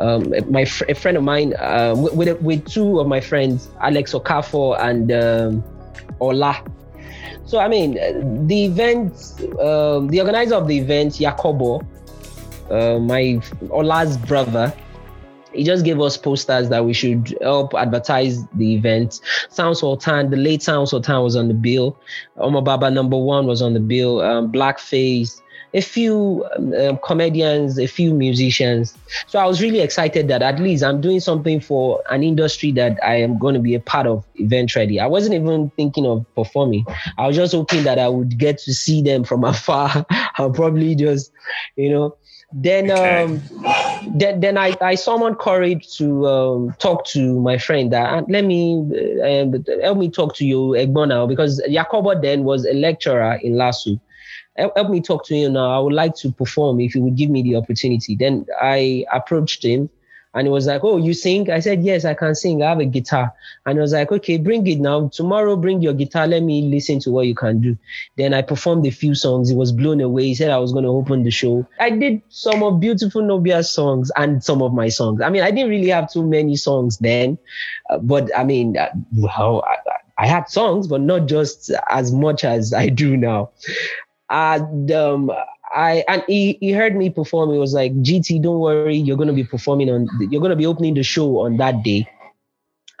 Um, 0.00 0.34
my 0.50 0.62
a 0.88 0.94
friend 0.96 1.16
of 1.16 1.22
mine, 1.22 1.54
uh, 1.60 1.94
with, 1.96 2.40
with 2.40 2.66
two 2.66 2.98
of 2.98 3.06
my 3.06 3.20
friends, 3.20 3.68
Alex 3.80 4.14
Okafor 4.14 4.80
and 4.80 5.12
um, 5.12 5.64
Ola, 6.18 6.60
so 7.46 7.58
I 7.58 7.68
mean, 7.68 8.46
the 8.46 8.64
event, 8.64 9.12
um, 9.60 10.08
the 10.08 10.20
organizer 10.20 10.54
of 10.54 10.66
the 10.66 10.78
event, 10.78 11.14
Yakobo, 11.14 11.84
uh, 12.70 12.98
my 12.98 13.40
Ola's 13.70 14.16
brother, 14.16 14.72
he 15.52 15.62
just 15.62 15.84
gave 15.84 16.00
us 16.00 16.16
posters 16.16 16.68
that 16.70 16.84
we 16.84 16.92
should 16.92 17.36
help 17.40 17.74
advertise 17.74 18.44
the 18.54 18.74
event. 18.74 19.20
Sound 19.50 19.76
Sultan, 19.76 20.30
the 20.30 20.36
late 20.36 20.62
Sound 20.62 20.88
Sultan 20.88 21.22
was 21.22 21.36
on 21.36 21.48
the 21.48 21.54
bill. 21.54 21.96
Omar 22.36 22.62
Baba 22.62 22.90
number 22.90 23.16
one 23.16 23.46
was 23.46 23.62
on 23.62 23.74
the 23.74 23.80
bill. 23.80 24.20
Um, 24.20 24.50
Blackface, 24.50 25.40
a 25.74 25.80
few 25.80 26.46
um, 26.56 26.72
um, 26.72 26.98
comedians, 27.04 27.78
a 27.78 27.86
few 27.86 28.14
musicians. 28.14 28.96
So 29.26 29.40
I 29.40 29.46
was 29.46 29.60
really 29.60 29.80
excited 29.80 30.28
that 30.28 30.40
at 30.40 30.60
least 30.60 30.84
I'm 30.84 31.00
doing 31.00 31.18
something 31.18 31.60
for 31.60 32.00
an 32.10 32.22
industry 32.22 32.70
that 32.72 32.98
I 33.02 33.16
am 33.16 33.38
going 33.38 33.54
to 33.54 33.60
be 33.60 33.74
a 33.74 33.80
part 33.80 34.06
of 34.06 34.24
eventually. 34.36 35.00
I 35.00 35.06
wasn't 35.06 35.34
even 35.34 35.70
thinking 35.70 36.06
of 36.06 36.24
performing. 36.36 36.86
I 37.18 37.26
was 37.26 37.36
just 37.36 37.54
hoping 37.54 37.82
that 37.82 37.98
I 37.98 38.08
would 38.08 38.38
get 38.38 38.58
to 38.58 38.72
see 38.72 39.02
them 39.02 39.24
from 39.24 39.42
afar. 39.52 40.06
I'll 40.38 40.52
probably 40.52 40.94
just, 40.94 41.32
you 41.76 41.90
know. 41.90 42.16
Then, 42.56 42.88
okay. 42.88 43.24
um, 43.24 43.42
then, 44.16 44.38
then 44.38 44.56
I, 44.56 44.76
I 44.80 44.94
summoned 44.94 45.40
courage 45.40 45.96
to 45.96 46.26
um, 46.28 46.74
talk 46.78 47.04
to 47.06 47.40
my 47.40 47.58
friend 47.58 47.92
that 47.92 48.30
let 48.30 48.44
me 48.44 48.80
uh, 49.20 49.58
help 49.82 49.98
me 49.98 50.08
talk 50.08 50.36
to 50.36 50.46
you, 50.46 50.76
Egbona, 50.78 51.26
because 51.26 51.60
Yakobo 51.68 52.22
then 52.22 52.44
was 52.44 52.64
a 52.64 52.74
lecturer 52.74 53.40
in 53.42 53.54
LASU 53.54 53.98
help 54.56 54.90
me 54.90 55.00
talk 55.00 55.26
to 55.26 55.36
you 55.36 55.48
now. 55.48 55.70
I 55.70 55.78
would 55.78 55.92
like 55.92 56.14
to 56.16 56.32
perform 56.32 56.80
if 56.80 56.94
you 56.94 57.02
would 57.02 57.16
give 57.16 57.30
me 57.30 57.42
the 57.42 57.56
opportunity. 57.56 58.14
Then 58.14 58.46
I 58.60 59.04
approached 59.12 59.64
him 59.64 59.90
and 60.34 60.46
he 60.46 60.50
was 60.50 60.66
like, 60.66 60.82
Oh, 60.82 60.96
you 60.96 61.14
sing? 61.14 61.50
I 61.50 61.60
said, 61.60 61.84
Yes, 61.84 62.04
I 62.04 62.14
can 62.14 62.34
sing. 62.34 62.62
I 62.62 62.70
have 62.70 62.80
a 62.80 62.84
guitar. 62.84 63.32
And 63.66 63.78
he 63.78 63.80
was 63.80 63.92
like, 63.92 64.10
Okay, 64.10 64.36
bring 64.36 64.66
it 64.66 64.80
now. 64.80 65.08
Tomorrow, 65.08 65.56
bring 65.56 65.80
your 65.80 65.94
guitar. 65.94 66.26
Let 66.26 66.42
me 66.42 66.62
listen 66.62 66.98
to 67.00 67.10
what 67.10 67.26
you 67.26 67.34
can 67.34 67.60
do. 67.60 67.78
Then 68.16 68.34
I 68.34 68.42
performed 68.42 68.86
a 68.86 68.90
few 68.90 69.14
songs. 69.14 69.48
He 69.48 69.56
was 69.56 69.72
blown 69.72 70.00
away. 70.00 70.24
He 70.24 70.34
said 70.34 70.50
I 70.50 70.58
was 70.58 70.72
going 70.72 70.84
to 70.84 70.90
open 70.90 71.22
the 71.22 71.30
show. 71.30 71.66
I 71.78 71.90
did 71.90 72.20
some 72.28 72.62
of 72.62 72.80
Beautiful 72.80 73.22
Nubia 73.22 73.62
songs 73.62 74.10
and 74.16 74.42
some 74.42 74.60
of 74.60 74.72
my 74.72 74.88
songs. 74.88 75.20
I 75.20 75.30
mean, 75.30 75.42
I 75.42 75.50
didn't 75.50 75.70
really 75.70 75.88
have 75.88 76.12
too 76.12 76.26
many 76.26 76.56
songs 76.56 76.98
then, 76.98 77.38
uh, 77.88 77.98
but 77.98 78.30
I 78.36 78.44
mean, 78.44 78.76
uh, 78.76 78.90
I, 79.28 79.76
I 80.16 80.26
had 80.26 80.48
songs, 80.48 80.86
but 80.86 81.00
not 81.00 81.26
just 81.26 81.70
as 81.90 82.12
much 82.12 82.44
as 82.44 82.72
I 82.72 82.88
do 82.88 83.16
now 83.16 83.50
and 84.30 84.90
um, 84.92 85.30
I 85.74 86.04
and 86.08 86.22
he, 86.26 86.58
he 86.60 86.72
heard 86.72 86.96
me 86.96 87.10
perform. 87.10 87.52
He 87.52 87.58
was 87.58 87.74
like, 87.74 87.92
"GT, 88.02 88.42
don't 88.42 88.58
worry, 88.58 88.96
you're 88.96 89.16
gonna 89.16 89.32
be 89.32 89.44
performing 89.44 89.90
on. 89.90 90.08
You're 90.30 90.42
gonna 90.42 90.56
be 90.56 90.66
opening 90.66 90.94
the 90.94 91.02
show 91.02 91.40
on 91.40 91.56
that 91.58 91.82
day," 91.82 92.08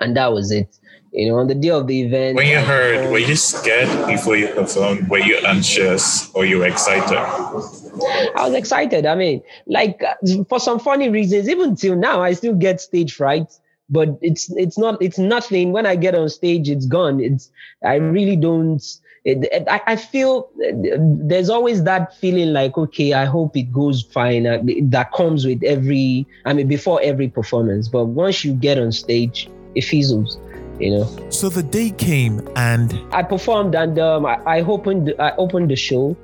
and 0.00 0.16
that 0.16 0.32
was 0.32 0.50
it. 0.50 0.78
You 1.12 1.28
know, 1.28 1.38
on 1.38 1.46
the 1.46 1.54
day 1.54 1.70
of 1.70 1.86
the 1.86 2.02
event. 2.02 2.36
When 2.36 2.48
you 2.48 2.58
heard, 2.58 3.10
were 3.12 3.18
you 3.18 3.36
scared 3.36 3.88
before 4.08 4.36
you 4.36 4.48
performed? 4.48 5.08
Were 5.08 5.20
you 5.20 5.36
anxious 5.46 6.28
or 6.34 6.44
you 6.44 6.58
were 6.58 6.66
excited? 6.66 7.16
I 7.16 8.44
was 8.44 8.54
excited. 8.54 9.06
I 9.06 9.14
mean, 9.14 9.40
like 9.66 10.02
for 10.48 10.58
some 10.58 10.80
funny 10.80 11.10
reasons, 11.10 11.48
even 11.48 11.76
till 11.76 11.94
now, 11.94 12.20
I 12.20 12.32
still 12.32 12.54
get 12.54 12.80
stage 12.80 13.14
fright. 13.14 13.52
But 13.90 14.18
it's 14.22 14.50
it's 14.56 14.76
not 14.76 15.00
it's 15.00 15.18
nothing. 15.18 15.70
When 15.70 15.86
I 15.86 15.94
get 15.94 16.16
on 16.16 16.28
stage, 16.30 16.68
it's 16.68 16.86
gone. 16.86 17.20
It's 17.20 17.50
I 17.84 17.94
really 17.96 18.34
don't 18.34 18.82
it, 19.24 19.66
I, 19.68 19.80
I, 19.86 19.96
feel 19.96 20.50
there's 20.56 21.48
always 21.48 21.84
that 21.84 22.14
feeling 22.16 22.52
like, 22.52 22.76
okay, 22.76 23.14
I 23.14 23.24
hope 23.24 23.56
it 23.56 23.72
goes 23.72 24.02
fine. 24.02 24.46
Uh, 24.46 24.62
that 24.82 25.12
comes 25.12 25.46
with 25.46 25.62
every, 25.64 26.26
I 26.44 26.52
mean, 26.52 26.68
before 26.68 27.00
every 27.02 27.28
performance. 27.28 27.88
But 27.88 28.04
once 28.04 28.44
you 28.44 28.52
get 28.52 28.78
on 28.78 28.92
stage, 28.92 29.48
it 29.74 29.82
fizzles, 29.82 30.38
you 30.78 30.90
know. 30.90 31.30
So 31.30 31.48
the 31.48 31.62
day 31.62 31.90
came 31.90 32.46
and 32.54 33.00
I 33.12 33.22
performed 33.22 33.74
and 33.74 33.98
um, 33.98 34.26
I, 34.26 34.34
I 34.46 34.60
opened 34.60 35.14
I 35.18 35.32
opened 35.36 35.70
the 35.70 35.76
show. 35.76 36.16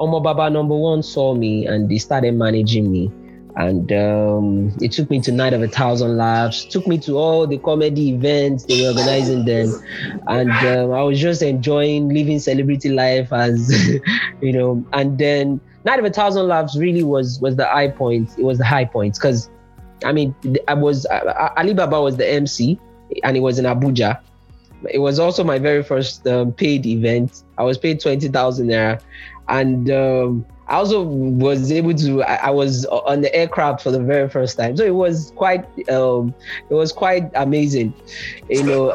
Omo 0.00 0.22
Baba 0.22 0.50
number 0.50 0.76
one 0.76 1.02
saw 1.02 1.34
me 1.34 1.66
and 1.66 1.90
they 1.90 1.98
started 1.98 2.34
managing 2.34 2.90
me 2.90 3.10
and 3.56 3.90
um, 3.90 4.70
it 4.80 4.92
took 4.92 5.08
me 5.08 5.20
to 5.22 5.32
Night 5.32 5.54
of 5.54 5.62
a 5.62 5.68
Thousand 5.68 6.18
Laughs, 6.18 6.64
took 6.66 6.86
me 6.86 6.98
to 6.98 7.16
all 7.16 7.46
the 7.46 7.56
comedy 7.56 8.10
events 8.10 8.66
they 8.66 8.76
were 8.76 8.88
organizing 8.88 9.44
then, 9.44 9.74
and 10.26 10.50
um, 10.50 10.92
I 10.92 11.02
was 11.02 11.18
just 11.18 11.40
enjoying 11.40 12.10
living 12.10 12.38
celebrity 12.38 12.90
life 12.90 13.32
as, 13.32 13.72
you 14.42 14.52
know, 14.52 14.84
and 14.92 15.18
then 15.18 15.60
Night 15.84 15.98
of 15.98 16.04
a 16.04 16.10
Thousand 16.10 16.48
Laughs 16.48 16.76
really 16.76 17.02
was 17.02 17.40
was 17.40 17.56
the 17.56 17.64
high 17.64 17.88
point. 17.88 18.28
It 18.38 18.44
was 18.44 18.58
the 18.58 18.64
high 18.64 18.84
point 18.84 19.14
because, 19.14 19.48
I 20.04 20.12
mean, 20.12 20.34
I 20.68 20.74
was 20.74 21.06
uh, 21.06 21.52
Alibaba 21.56 22.02
was 22.02 22.18
the 22.18 22.28
MC, 22.28 22.78
and 23.24 23.38
it 23.38 23.40
was 23.40 23.58
in 23.58 23.64
Abuja. 23.64 24.20
It 24.90 24.98
was 24.98 25.18
also 25.18 25.42
my 25.42 25.58
very 25.58 25.82
first 25.82 26.26
um, 26.26 26.52
paid 26.52 26.84
event. 26.84 27.42
I 27.56 27.62
was 27.62 27.78
paid 27.78 28.00
twenty 28.00 28.28
thousand 28.28 28.66
there, 28.66 29.00
and 29.48 29.90
um, 29.90 30.44
I 30.68 30.76
also 30.76 31.02
was 31.02 31.70
able 31.70 31.94
to. 31.94 32.22
I, 32.24 32.48
I, 32.48 32.50
was 32.50 32.86
on 32.86 33.20
the 33.20 33.34
aircraft 33.34 33.82
for 33.82 33.92
the 33.92 34.00
very 34.00 34.28
first 34.28 34.56
time, 34.56 34.76
so 34.76 34.84
it 34.84 34.94
was 34.94 35.32
quite. 35.36 35.64
Um, 35.88 36.34
it 36.68 36.74
was 36.74 36.92
quite 36.92 37.30
amazing, 37.34 37.94
you 38.50 38.64
know. 38.64 38.90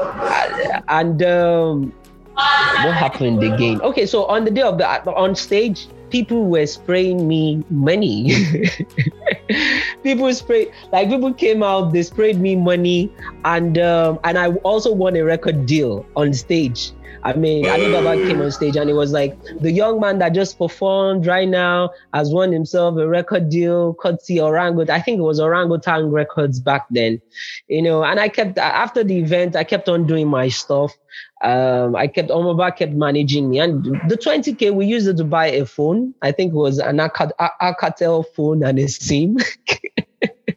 And 0.90 1.24
um, 1.24 1.94
what 2.34 2.94
happened 2.94 3.42
again? 3.44 3.82
Okay, 3.82 4.06
so 4.06 4.26
on 4.26 4.44
the 4.44 4.52
day 4.52 4.62
of 4.62 4.78
the 4.78 4.88
on 5.14 5.34
stage, 5.36 5.88
people 6.10 6.46
were 6.46 6.66
spraying 6.68 7.28
me 7.28 7.64
money. 7.70 8.34
people 10.04 10.34
sprayed 10.34 10.72
like 10.92 11.10
people 11.10 11.34
came 11.34 11.64
out, 11.64 11.94
they 11.94 12.04
sprayed 12.04 12.40
me 12.40 12.56
money, 12.56 13.12
and 13.46 13.78
um, 13.78 14.20
and 14.24 14.38
I 14.38 14.50
also 14.64 14.94
won 14.94 15.16
a 15.16 15.24
record 15.24 15.66
deal 15.66 16.06
on 16.16 16.34
stage. 16.34 16.92
I 17.24 17.34
mean, 17.34 17.68
Alibaba 17.68 18.16
came 18.26 18.42
on 18.42 18.52
stage 18.52 18.76
and 18.76 18.90
it 18.90 18.94
was 18.94 19.12
like 19.12 19.38
the 19.60 19.72
young 19.72 20.00
man 20.00 20.18
that 20.20 20.30
just 20.30 20.58
performed 20.58 21.28
right 21.28 21.48
now 21.48 21.92
has 22.14 22.32
won 22.34 22.52
himself 22.52 22.98
a 22.98 23.08
record 23.08 23.50
deal, 23.50 23.94
courtesy 23.94 24.40
Orangutan. 24.40 24.96
I 24.96 25.02
think 25.02 25.20
it 25.20 25.24
was 25.24 25.40
Orangutan 25.40 26.10
Records 26.12 26.60
back 26.60 26.88
then, 26.90 27.22
you 27.68 27.82
know. 27.82 28.04
And 28.04 28.20
I 28.20 28.28
kept 28.28 28.58
after 28.58 29.04
the 29.04 29.20
event, 29.20 29.56
I 29.56 29.64
kept 29.64 29.88
on 29.88 30.08
doing 30.08 30.28
my 30.28 30.50
stuff. 30.50 30.94
Um, 31.44 31.96
I 31.96 32.08
kept 32.08 32.30
Omaba 32.30 32.76
kept 32.76 32.94
managing 32.94 33.50
me, 33.50 33.60
and 33.60 33.84
the 34.08 34.18
20k 34.18 34.74
we 34.74 34.86
used 34.86 35.08
it 35.08 35.18
to 35.18 35.24
buy 35.24 35.48
a 35.48 35.66
phone. 35.66 36.14
I 36.22 36.32
think 36.32 36.54
it 36.54 36.58
was 36.58 36.80
an 36.80 36.98
Alcatel 36.98 38.26
phone 38.36 38.64
and 38.64 38.80
a 38.80 38.88
SIM. 38.88 39.38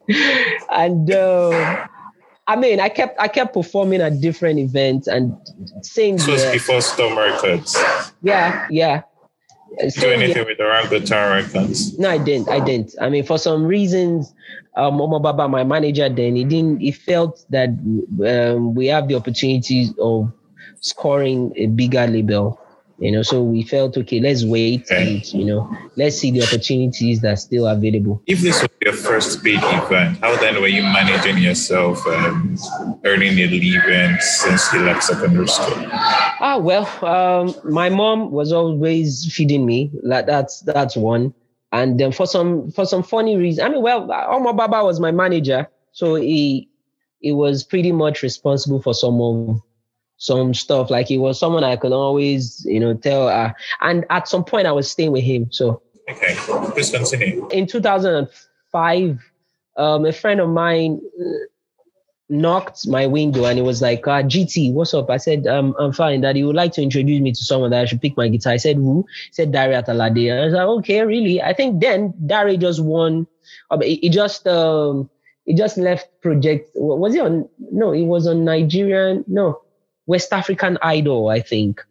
and 0.71 1.11
uh, 1.11 1.87
I 2.47 2.57
mean, 2.57 2.81
I 2.81 2.89
kept 2.89 3.19
I 3.19 3.29
kept 3.29 3.55
performing 3.55 4.01
at 4.01 4.21
different 4.21 4.59
events 4.59 5.07
and 5.09 5.37
saying. 5.83 6.17
This 6.17 6.27
was 6.27 6.45
before 6.53 6.81
Storm 6.81 7.17
Records. 7.17 7.77
Yeah, 8.23 8.67
yeah. 8.71 9.03
So, 9.89 10.03
Do 10.03 10.11
anything 10.13 10.37
yeah. 10.37 10.43
with 10.45 10.61
Orangutan 10.61 11.45
Records? 11.45 11.99
No, 11.99 12.09
I 12.09 12.19
didn't. 12.19 12.49
I 12.49 12.61
didn't. 12.61 12.95
I 13.01 13.09
mean, 13.09 13.25
for 13.25 13.39
some 13.39 13.65
reasons, 13.65 14.33
um, 14.77 14.99
Omo 14.99 15.21
Baba, 15.21 15.49
my 15.49 15.65
manager, 15.65 16.09
then 16.09 16.37
he 16.37 16.45
didn't. 16.45 16.81
He 16.81 16.93
felt 16.93 17.45
that 17.51 17.71
um, 17.71 18.75
we 18.75 18.87
have 18.87 19.09
the 19.09 19.17
opportunity 19.17 19.91
of 20.01 20.33
scoring 20.81 21.53
a 21.57 21.67
bigger 21.67 22.07
label 22.07 22.61
you 22.99 23.11
know 23.11 23.23
so 23.23 23.43
we 23.43 23.63
felt 23.63 23.97
okay 23.97 24.21
let's 24.21 24.45
wait 24.45 24.89
and 24.91 25.33
you 25.33 25.45
know 25.45 25.69
let's 25.97 26.17
see 26.17 26.31
the 26.31 26.43
opportunities 26.43 27.21
that's 27.21 27.43
still 27.43 27.67
available. 27.67 28.23
If 28.27 28.41
this 28.41 28.63
was 28.63 28.71
your 28.83 28.93
first 28.93 29.43
big 29.43 29.59
event 29.63 30.19
how 30.21 30.37
then 30.37 30.61
were 30.61 30.69
you 30.69 30.83
managing 30.83 31.39
yourself 31.39 32.07
um, 32.07 32.57
earning 33.05 33.39
a 33.39 33.47
living 33.47 34.17
since 34.21 34.73
you 34.73 34.81
left 34.81 35.03
secondary 35.03 35.49
school? 35.49 35.87
Ah 36.41 36.59
well 36.59 36.87
um, 37.05 37.55
my 37.65 37.89
mom 37.89 38.31
was 38.31 38.53
always 38.53 39.33
feeding 39.33 39.67
me. 39.67 39.91
Like 40.03 40.27
that's 40.27 40.61
that's 40.61 40.97
one. 40.97 41.35
And 41.73 41.99
then 41.99 42.13
for 42.13 42.27
some 42.27 42.71
for 42.71 42.87
some 42.87 43.03
funny 43.03 43.37
reason 43.37 43.65
i 43.65 43.69
mean 43.69 43.83
well 43.83 44.03
Omar 44.03 44.55
Baba 44.55 44.85
was 44.85 45.01
my 45.01 45.11
manager. 45.11 45.69
So 45.93 46.15
he 46.15 46.69
he 47.21 47.33
was 47.33 47.65
pretty 47.65 47.91
much 47.91 48.23
responsible 48.23 48.81
for 48.81 48.95
some 48.95 49.21
of 49.21 49.61
some 50.17 50.55
stuff. 50.55 50.91
Like 50.91 51.07
he 51.07 51.19
was 51.19 51.39
someone 51.39 51.65
I 51.65 51.77
could 51.77 51.93
always, 51.93 52.65
you 52.67 52.81
know, 52.81 52.95
tell. 52.95 53.29
Uh, 53.29 53.53
and 53.81 54.05
at 54.11 54.29
some 54.29 54.45
point, 54.45 54.67
I 54.67 54.73
was 54.73 54.91
staying 54.91 55.13
with 55.13 55.25
him. 55.25 55.49
So 55.51 55.83
okay, 56.11 56.35
please 56.73 56.91
continue. 56.91 57.49
In 57.49 57.67
2005, 57.67 59.19
um, 59.77 60.07
a 60.07 60.13
friend 60.13 60.41
of 60.41 60.49
mine 60.49 61.01
uh, 61.21 61.47
knocked 62.29 62.87
my 62.89 63.07
window 63.07 63.45
and 63.45 63.59
it 63.59 63.63
was 63.63 63.83
like, 63.83 64.07
uh, 64.07 64.23
GT, 64.23 64.73
what's 64.73 64.95
up? 64.95 65.11
I 65.11 65.17
said, 65.17 65.47
um, 65.47 65.75
I'm 65.79 65.93
fine. 65.93 66.21
That 66.23 66.37
he 66.37 66.45
would 66.45 66.57
like 66.57 66.73
to 66.73 66.83
introduce 66.83 67.21
me 67.21 67.33
to 67.33 67.45
someone 67.45 67.71
that 67.71 67.83
I 67.83 67.85
should 67.85 68.01
pick 68.01 68.17
my 68.17 68.29
guitar. 68.29 68.53
I 68.53 68.57
said, 68.57 68.77
who? 68.77 69.05
He 69.29 69.35
said, 69.35 69.53
Darey 69.53 69.77
Art 69.77 69.87
Alade. 69.87 70.33
I 70.33 70.45
was 70.45 70.55
like, 70.55 70.67
okay, 70.67 71.03
really? 71.03 71.43
I 71.43 71.53
think 71.53 71.81
then 71.81 72.15
Dari 72.27 72.57
just 72.57 72.83
won. 72.83 73.27
He, 73.83 73.97
he 73.97 74.09
just 74.09 74.47
um, 74.47 75.11
he 75.45 75.55
just 75.55 75.77
left 75.77 76.09
project. 76.23 76.71
Was 76.75 77.15
he 77.15 77.21
on? 77.21 77.49
No, 77.73 77.93
he 77.93 78.03
was 78.03 78.27
on 78.27 78.45
Nigerian. 78.45 79.25
No, 79.27 79.61
West 80.07 80.33
African 80.33 80.79
Idol, 80.83 81.29
I 81.29 81.41
think. 81.41 81.85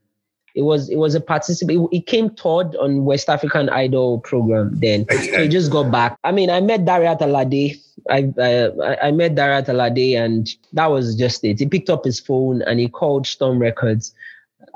It 0.55 0.61
was 0.61 0.89
it 0.89 0.97
was 0.97 1.15
a 1.15 1.21
participant. 1.21 1.89
It 1.91 2.05
came 2.05 2.29
third 2.29 2.75
on 2.75 3.05
West 3.05 3.27
African 3.27 3.69
Idol 3.69 4.19
program. 4.19 4.77
Then 4.79 5.07
so 5.09 5.41
he 5.41 5.47
just 5.47 5.71
got 5.71 5.91
back. 5.91 6.15
I 6.23 6.31
mean, 6.31 6.51
I 6.51 6.61
met 6.61 6.85
Darey 6.85 7.09
Art 7.09 7.19
Alade. 7.21 7.81
I, 8.09 8.31
I 8.39 9.07
I 9.07 9.11
met 9.11 9.33
Darey 9.33 9.55
Art 9.55 9.65
Alade, 9.65 10.15
and 10.15 10.47
that 10.73 10.91
was 10.91 11.15
just 11.15 11.43
it. 11.43 11.57
He 11.59 11.65
picked 11.65 11.89
up 11.89 12.05
his 12.05 12.19
phone 12.19 12.61
and 12.61 12.79
he 12.79 12.87
called 12.87 13.25
Storm 13.25 13.57
Records. 13.57 14.13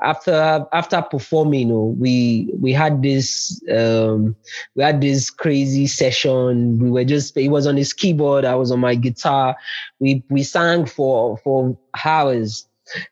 After 0.02 0.66
after 0.72 1.00
performing, 1.00 1.60
you 1.60 1.66
know, 1.66 1.96
we 1.98 2.52
we 2.60 2.72
had 2.72 3.02
this 3.02 3.62
um, 3.70 4.34
we 4.74 4.82
had 4.82 5.00
this 5.00 5.30
crazy 5.30 5.86
session. 5.86 6.80
We 6.80 6.90
were 6.90 7.04
just 7.04 7.36
he 7.36 7.48
was 7.48 7.68
on 7.68 7.76
his 7.76 7.92
keyboard, 7.92 8.44
I 8.44 8.56
was 8.56 8.72
on 8.72 8.80
my 8.80 8.96
guitar. 8.96 9.56
We 10.00 10.24
we 10.28 10.42
sang 10.42 10.86
for 10.86 11.38
for 11.38 11.78
hours 12.04 12.67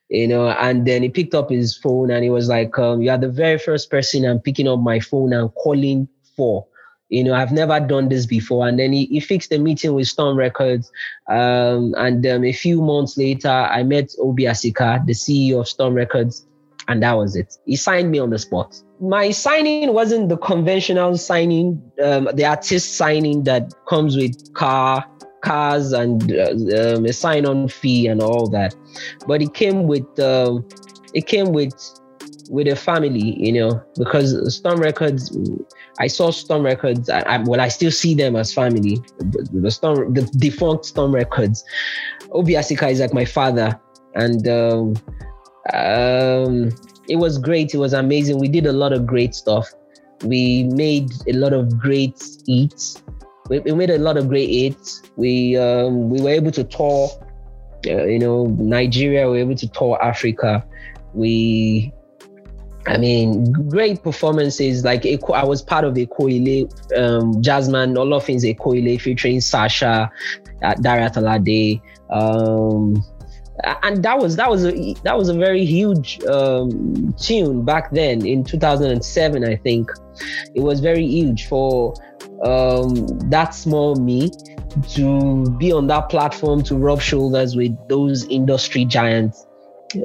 you 0.09 0.29
know, 0.29 0.49
and 0.51 0.87
then 0.87 1.03
he 1.03 1.09
picked 1.09 1.35
up 1.35 1.51
his 1.51 1.77
phone 1.77 2.11
and 2.11 2.25
he 2.25 2.31
was 2.31 2.49
like, 2.49 2.79
um, 2.79 3.03
you 3.03 3.11
are 3.11 3.19
the 3.19 3.29
very 3.29 3.59
first 3.59 3.91
person 3.91 4.25
I'm 4.25 4.41
picking 4.41 4.69
up 4.69 4.81
my 4.81 5.01
phone 5.01 5.33
and 5.33 5.53
calling 5.55 6.09
for. 6.37 6.67
You 7.09 7.23
know, 7.23 7.35
I've 7.35 7.53
never 7.53 7.79
done 7.79 8.09
this 8.09 8.27
before. 8.27 8.67
And 8.67 8.79
then 8.79 8.93
he, 8.93 9.07
he 9.07 9.21
fixed 9.21 9.53
a 9.53 9.59
meeting 9.59 9.95
with 9.95 10.09
Storm 10.09 10.37
Records. 10.37 10.91
Um, 11.29 11.95
and 11.97 12.27
um, 12.27 12.45
a 12.45 12.53
few 12.53 12.83
months 12.83 13.17
later, 13.17 13.49
I 13.49 13.85
met 13.85 14.11
Obi 14.19 14.45
Asika, 14.45 15.05
the 15.07 15.13
CEO 15.13 15.61
of 15.61 15.69
Storm 15.69 15.95
Records, 15.95 16.47
and 16.89 17.03
that 17.03 17.13
was 17.13 17.37
it. 17.37 17.57
He 17.65 17.77
signed 17.77 18.11
me 18.11 18.19
on 18.19 18.31
the 18.31 18.39
spot. 18.39 18.83
My 19.01 19.31
signing 19.31 19.93
wasn't 19.93 20.31
the 20.31 20.37
conventional 20.39 21.17
signing, 21.17 21.81
um, 22.03 22.29
the 22.35 22.45
artist 22.45 22.97
signing 22.97 23.45
that 23.45 23.73
comes 23.87 24.17
with 24.17 24.55
car, 24.55 25.05
cars 25.47 25.93
and 25.93 26.33
uh, 26.33 26.97
um, 26.97 27.05
a 27.05 27.13
sign-on 27.13 27.69
fee 27.69 28.09
and 28.09 28.21
all 28.21 28.49
that. 28.49 28.75
But 29.27 29.43
it 29.43 29.55
came 29.55 29.87
with 29.87 30.09
um, 30.19 30.67
it 31.15 31.27
came 31.27 31.53
with 31.53 31.75
with 32.49 32.69
a 32.69 32.77
family, 32.77 33.37
you 33.45 33.53
know, 33.53 33.83
because 33.97 34.55
Storm 34.55 34.81
Records, 34.81 35.37
I 35.99 36.07
saw 36.07 36.31
Storm 36.31 36.63
Records. 36.63 37.09
I, 37.09 37.21
I, 37.21 37.39
well, 37.39 37.61
I 37.61 37.69
still 37.69 37.91
see 37.91 38.15
them 38.15 38.37
as 38.37 38.53
family. 38.53 39.01
The 39.19 39.71
Storm, 39.71 40.15
the 40.15 40.23
defunct 40.39 40.85
Storm 40.87 41.15
Records. 41.15 41.65
Obi 42.33 42.53
Asika 42.55 42.91
is 42.91 43.01
like 43.01 43.15
my 43.15 43.25
father, 43.25 43.81
and 44.15 44.47
um, 44.49 44.95
um, 45.73 46.71
it 47.09 47.17
was 47.17 47.39
great. 47.39 47.75
It 47.75 47.79
was 47.79 47.93
amazing. 47.93 48.39
We 48.39 48.49
did 48.49 48.67
a 48.67 48.73
lot 48.73 48.93
of 48.93 49.07
great 49.07 49.35
stuff. 49.35 49.73
We 50.25 50.65
made 50.65 51.11
a 51.29 51.35
lot 51.35 51.53
of 51.53 51.79
great 51.79 52.23
eats 52.47 53.03
we, 53.49 53.61
we 53.61 53.73
made 53.73 53.91
a 53.91 53.99
lot 53.99 54.17
of 54.17 54.29
great 54.29 54.49
hits. 54.49 55.03
We 55.17 55.57
um, 55.57 56.11
we 56.11 56.21
were 56.21 56.31
able 56.31 56.51
to 56.53 56.65
tour, 56.65 57.09
uh, 57.87 58.05
you 58.05 58.19
know, 58.19 58.47
Nigeria. 58.59 59.27
We 59.27 59.39
were 59.39 59.51
able 59.51 59.57
to 59.57 59.69
tour 59.69 60.03
Africa. 60.03 60.65
We, 61.15 61.93
I 62.87 62.99
mean, 62.99 63.53
great 63.53 64.03
performances. 64.03 64.85
Like 64.85 65.07
I 65.07 65.45
was 65.45 65.63
part 65.63 65.85
of 65.85 65.95
Eko 65.95 66.29
Ile, 66.31 66.69
um, 66.99 67.43
Jasmine, 67.43 67.97
all 67.97 68.13
of 68.15 68.25
things 68.25 68.45
Eko 68.45 68.77
Ile 68.77 68.99
featuring 68.99 69.41
Sasha, 69.41 70.11
uh, 70.63 70.75
Darey 70.75 71.03
Art 71.03 71.15
Alade. 71.15 71.81
Um, 72.11 73.03
and 73.83 74.03
that 74.03 74.19
was 74.19 74.37
that 74.37 74.51
was 74.51 74.65
a 74.67 74.95
that 75.03 75.17
was 75.17 75.29
a 75.29 75.35
very 75.35 75.65
huge 75.65 76.23
um, 76.25 77.15
tune 77.19 77.65
back 77.65 77.91
then 77.91 78.25
in 78.27 78.45
2007 78.45 79.45
i 79.45 79.57
think 79.57 79.91
it 80.55 80.61
was 80.61 80.81
very 80.81 81.07
huge 81.07 81.47
for 81.47 81.95
um, 82.43 83.07
that 83.31 83.55
small 83.55 83.97
me 83.97 84.31
to 84.91 85.51
be 85.59 85.73
on 85.73 85.87
that 85.87 86.09
platform 86.09 86.63
to 86.65 86.77
rub 86.77 87.01
shoulders 87.01 87.57
with 87.57 87.77
those 87.89 88.25
industry 88.27 88.85
giants. 88.85 89.47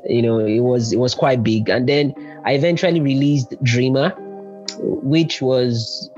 You 0.05 0.21
know 0.21 0.39
it 0.39 0.59
was 0.59 0.93
it 0.93 0.99
was 0.99 1.13
quite 1.13 1.43
big. 1.43 1.69
And 1.69 1.87
then 1.89 2.13
i 2.45 2.53
eventually 2.53 3.01
released 3.01 3.53
dreamer 3.63 4.15
which 4.79 5.41
was 5.41 6.09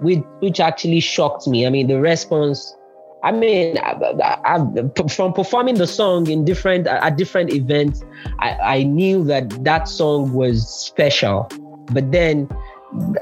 which 0.00 0.22
which 0.40 0.60
actually 0.60 1.00
shocked 1.00 1.46
me. 1.46 1.66
I 1.66 1.70
mean 1.70 1.88
the 1.88 2.00
response 2.00 2.76
i 3.24 3.32
mean 3.32 3.78
I, 3.78 4.38
I, 4.44 5.08
from 5.08 5.32
performing 5.32 5.76
the 5.76 5.86
song 5.86 6.28
in 6.28 6.44
different 6.44 6.86
at 6.86 7.16
different 7.16 7.52
events 7.52 8.04
I, 8.38 8.50
I 8.50 8.82
knew 8.82 9.24
that 9.24 9.64
that 9.64 9.88
song 9.88 10.32
was 10.32 10.68
special. 10.68 11.48
But 11.92 12.12
then 12.12 12.48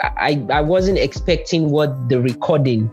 I 0.02 0.44
I 0.52 0.60
wasn't 0.60 0.98
expecting 0.98 1.70
what 1.70 2.08
the 2.08 2.20
recording, 2.20 2.90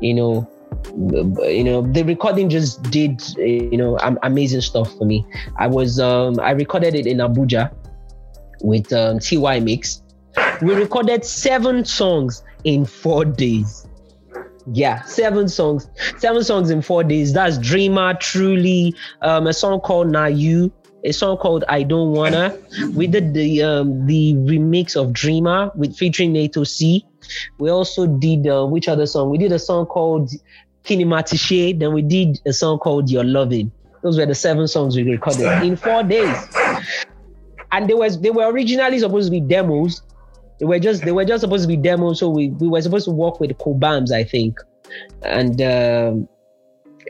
you 0.00 0.14
know, 0.14 0.50
you 0.94 1.64
know 1.64 1.82
the 1.82 2.02
recording 2.02 2.48
just 2.48 2.82
did 2.90 3.22
you 3.38 3.76
know 3.76 3.96
amazing 4.22 4.60
stuff 4.60 4.92
for 4.96 5.04
me. 5.04 5.24
I 5.58 5.66
was 5.66 5.98
um 5.98 6.38
I 6.40 6.50
recorded 6.52 6.94
it 6.94 7.06
in 7.06 7.18
Abuja 7.18 7.72
with 8.62 8.92
um, 8.92 9.18
Tee-Y 9.18 9.60
Mix. 9.60 10.02
We 10.62 10.74
recorded 10.74 11.24
seven 11.24 11.84
songs 11.84 12.42
in 12.64 12.84
four 12.84 13.24
days. 13.24 13.86
Yeah, 14.72 15.02
seven 15.02 15.48
songs, 15.48 15.88
seven 16.18 16.44
songs 16.44 16.70
in 16.70 16.82
four 16.82 17.02
days. 17.02 17.32
That's 17.32 17.58
Dreamer, 17.58 18.14
Truly, 18.14 18.94
um, 19.22 19.46
a 19.46 19.52
song 19.52 19.80
called 19.80 20.10
Na 20.10 20.26
You, 20.26 20.70
a 21.04 21.12
song 21.12 21.36
called 21.36 21.64
I 21.68 21.82
Don't 21.82 22.12
Wanna. 22.12 22.56
We 22.94 23.06
did 23.06 23.34
the 23.34 23.62
um, 23.62 24.06
the 24.06 24.34
remix 24.34 24.96
of 24.96 25.12
Dreamer 25.12 25.70
with 25.74 25.96
featuring 25.96 26.32
Naeto 26.32 26.66
C. 26.66 27.04
We 27.58 27.70
also 27.70 28.06
did 28.06 28.46
uh, 28.46 28.66
which 28.66 28.88
other 28.88 29.06
song? 29.06 29.30
We 29.30 29.38
did 29.38 29.52
a 29.52 29.58
song 29.58 29.86
called 29.86 30.30
Kinematishe. 30.84 31.78
Then 31.78 31.92
we 31.92 32.02
did 32.02 32.40
a 32.46 32.52
song 32.52 32.78
called 32.78 33.10
Your 33.10 33.24
Loving. 33.24 33.70
Those 34.02 34.18
were 34.18 34.26
the 34.26 34.34
seven 34.34 34.66
songs 34.66 34.96
we 34.96 35.02
recorded 35.02 35.62
in 35.62 35.76
four 35.76 36.02
days. 36.02 36.36
And 37.72 37.88
they 37.88 37.94
was 37.94 38.20
they 38.20 38.30
were 38.30 38.50
originally 38.50 38.98
supposed 38.98 39.26
to 39.26 39.30
be 39.30 39.40
demos. 39.40 40.02
They 40.58 40.66
were 40.66 40.78
just 40.78 41.04
they 41.04 41.12
were 41.12 41.24
just 41.24 41.42
supposed 41.42 41.62
to 41.62 41.68
be 41.68 41.76
demos. 41.76 42.18
So 42.18 42.28
we, 42.28 42.48
we 42.48 42.68
were 42.68 42.82
supposed 42.82 43.04
to 43.04 43.10
work 43.12 43.40
with 43.40 43.56
Cobhams, 43.58 44.10
I 44.10 44.24
think. 44.24 44.58
And 45.22 45.60
um, 45.62 46.28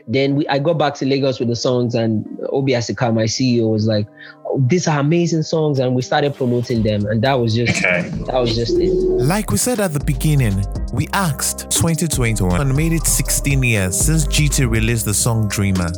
then 0.07 0.35
we, 0.35 0.47
I 0.47 0.59
got 0.59 0.77
back 0.77 0.95
to 0.95 1.05
Lagos 1.05 1.39
with 1.39 1.49
the 1.49 1.55
songs, 1.55 1.95
and 1.95 2.25
Obi 2.49 2.73
Asika, 2.73 3.13
my 3.13 3.23
CEO, 3.23 3.71
was 3.71 3.87
like, 3.87 4.07
oh, 4.45 4.63
"These 4.67 4.87
are 4.87 4.99
amazing 4.99 5.43
songs," 5.43 5.79
and 5.79 5.95
we 5.95 6.01
started 6.01 6.35
promoting 6.35 6.83
them, 6.83 7.05
and 7.05 7.21
that 7.21 7.35
was 7.35 7.55
just 7.55 7.77
okay. 7.83 8.09
that 8.27 8.39
was 8.39 8.55
just 8.55 8.77
it. 8.77 8.91
Like 8.91 9.51
we 9.51 9.57
said 9.57 9.79
at 9.79 9.93
the 9.93 10.03
beginning, 10.03 10.63
we 10.93 11.07
asked 11.13 11.71
2021 11.71 12.59
and 12.59 12.75
made 12.75 12.93
it 12.93 13.05
16 13.05 13.63
years 13.63 13.99
since 13.99 14.25
GT 14.27 14.69
released 14.69 15.05
the 15.05 15.13
song 15.13 15.47
Dreamer. 15.47 15.91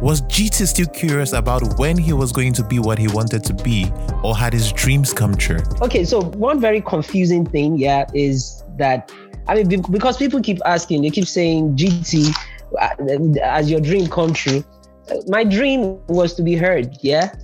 Was 0.00 0.20
GT 0.22 0.66
still 0.66 0.86
curious 0.86 1.32
about 1.32 1.78
when 1.78 1.96
he 1.96 2.12
was 2.12 2.30
going 2.30 2.52
to 2.54 2.64
be 2.64 2.78
what 2.78 2.98
he 2.98 3.08
wanted 3.08 3.42
to 3.44 3.54
be, 3.54 3.90
or 4.22 4.36
had 4.36 4.52
his 4.52 4.72
dreams 4.72 5.12
come 5.12 5.34
true? 5.34 5.60
Okay, 5.80 6.04
so 6.04 6.22
one 6.22 6.60
very 6.60 6.80
confusing 6.80 7.46
thing, 7.46 7.78
yeah, 7.78 8.04
is 8.14 8.62
that 8.76 9.10
I 9.46 9.62
mean, 9.62 9.82
because 9.90 10.16
people 10.16 10.40
keep 10.40 10.58
asking, 10.64 11.02
they 11.02 11.10
keep 11.10 11.26
saying 11.26 11.76
GT 11.76 12.34
as 12.78 13.70
your 13.70 13.80
dream 13.80 14.08
come 14.08 14.32
true. 14.32 14.64
My 15.26 15.44
dream 15.44 16.00
was 16.06 16.34
to 16.34 16.42
be 16.42 16.54
heard, 16.54 16.96
yeah. 17.02 17.34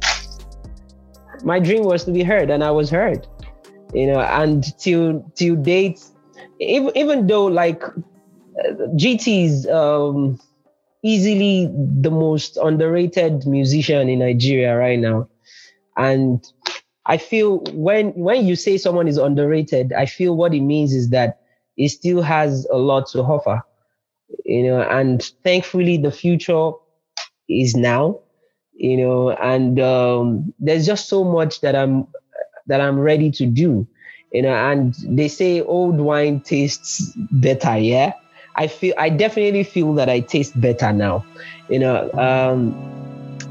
My 1.45 1.59
dream 1.59 1.85
was 1.85 2.05
to 2.05 2.13
be 2.13 2.23
heard, 2.23 2.51
and 2.51 2.65
I 2.65 2.71
was 2.71 2.91
heard, 2.91 3.27
you 3.93 4.07
know. 4.07 4.21
And 4.21 4.65
till 4.79 5.25
till 5.35 5.57
date, 5.57 6.01
even 6.59 6.91
even 6.97 7.27
though 7.27 7.47
like 7.47 7.83
GT 8.97 9.45
is 9.45 9.67
um, 9.69 10.39
easily 11.03 11.71
the 12.01 12.11
most 12.11 12.57
underrated 12.57 13.47
musician 13.47 14.09
in 14.09 14.19
Nigeria 14.19 14.77
right 14.77 14.99
now. 14.99 15.29
And 15.97 16.45
I 17.07 17.17
feel 17.17 17.59
when 17.73 18.11
when 18.11 18.47
you 18.47 18.57
say 18.57 18.79
someone 18.79 19.09
is 19.09 19.17
underrated, 19.17 19.93
I 19.93 20.07
feel 20.07 20.37
what 20.37 20.55
it 20.55 20.61
means 20.61 20.93
is 20.93 21.11
that 21.11 21.41
it 21.77 21.89
still 21.89 22.23
has 22.23 22.67
a 22.71 22.77
lot 22.77 23.09
to 23.09 23.21
offer. 23.21 23.63
You 24.45 24.65
know, 24.65 24.83
and 24.83 25.23
thankfully 25.45 25.97
the 25.99 26.11
future 26.11 26.73
is 27.49 27.77
now. 27.77 28.21
You 28.75 28.97
know, 28.97 29.31
and 29.31 29.79
um, 29.81 30.55
there's 30.59 30.87
just 30.87 31.09
so 31.09 31.25
much 31.25 31.61
that 31.61 31.77
I'm 31.77 32.07
that 32.67 32.81
I'm 32.81 32.99
ready 32.99 33.31
to 33.33 33.47
do. 33.47 33.87
You 34.33 34.43
know, 34.43 34.55
and 34.55 34.95
they 35.09 35.29
say 35.29 35.61
old 35.63 36.01
wine 36.01 36.41
tastes 36.41 37.13
better, 37.33 37.79
yeah. 37.79 38.15
I 38.57 38.69
feel 38.69 38.95
I 38.99 39.11
definitely 39.11 39.65
feel 39.65 39.95
that 39.95 40.09
I 40.09 40.21
taste 40.21 40.61
better 40.61 40.93
now. 40.93 41.25
You 41.69 41.81
know, 41.81 42.11
um, 42.13 42.75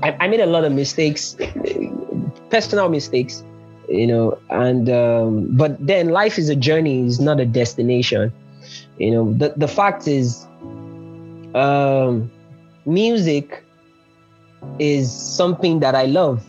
I, 0.04 0.16
I 0.20 0.28
made 0.28 0.42
a 0.42 0.46
lot 0.46 0.66
of 0.66 0.72
mistakes, 0.74 1.36
personal 2.50 2.90
mistakes, 2.90 3.44
you 3.88 4.08
know, 4.08 4.38
and 4.50 4.90
um, 4.90 5.56
but 5.58 5.76
then 5.86 6.10
life 6.10 6.38
is 6.38 6.50
a 6.50 6.56
journey, 6.56 7.06
it's 7.06 7.20
not 7.20 7.40
a 7.40 7.46
destination. 7.46 8.34
You 8.98 9.12
know, 9.12 9.34
the 9.34 9.54
the 9.58 9.68
fact 9.68 10.08
is, 10.08 10.49
um, 11.56 12.32
music 12.86 13.64
is 14.78 15.12
something 15.12 15.80
that 15.80 15.96
I 15.96 16.06
love, 16.06 16.46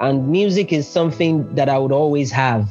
and 0.00 0.28
music 0.28 0.72
is 0.72 0.88
something 0.88 1.54
that 1.54 1.68
I 1.68 1.78
would 1.78 1.92
always 1.92 2.30
have. 2.30 2.68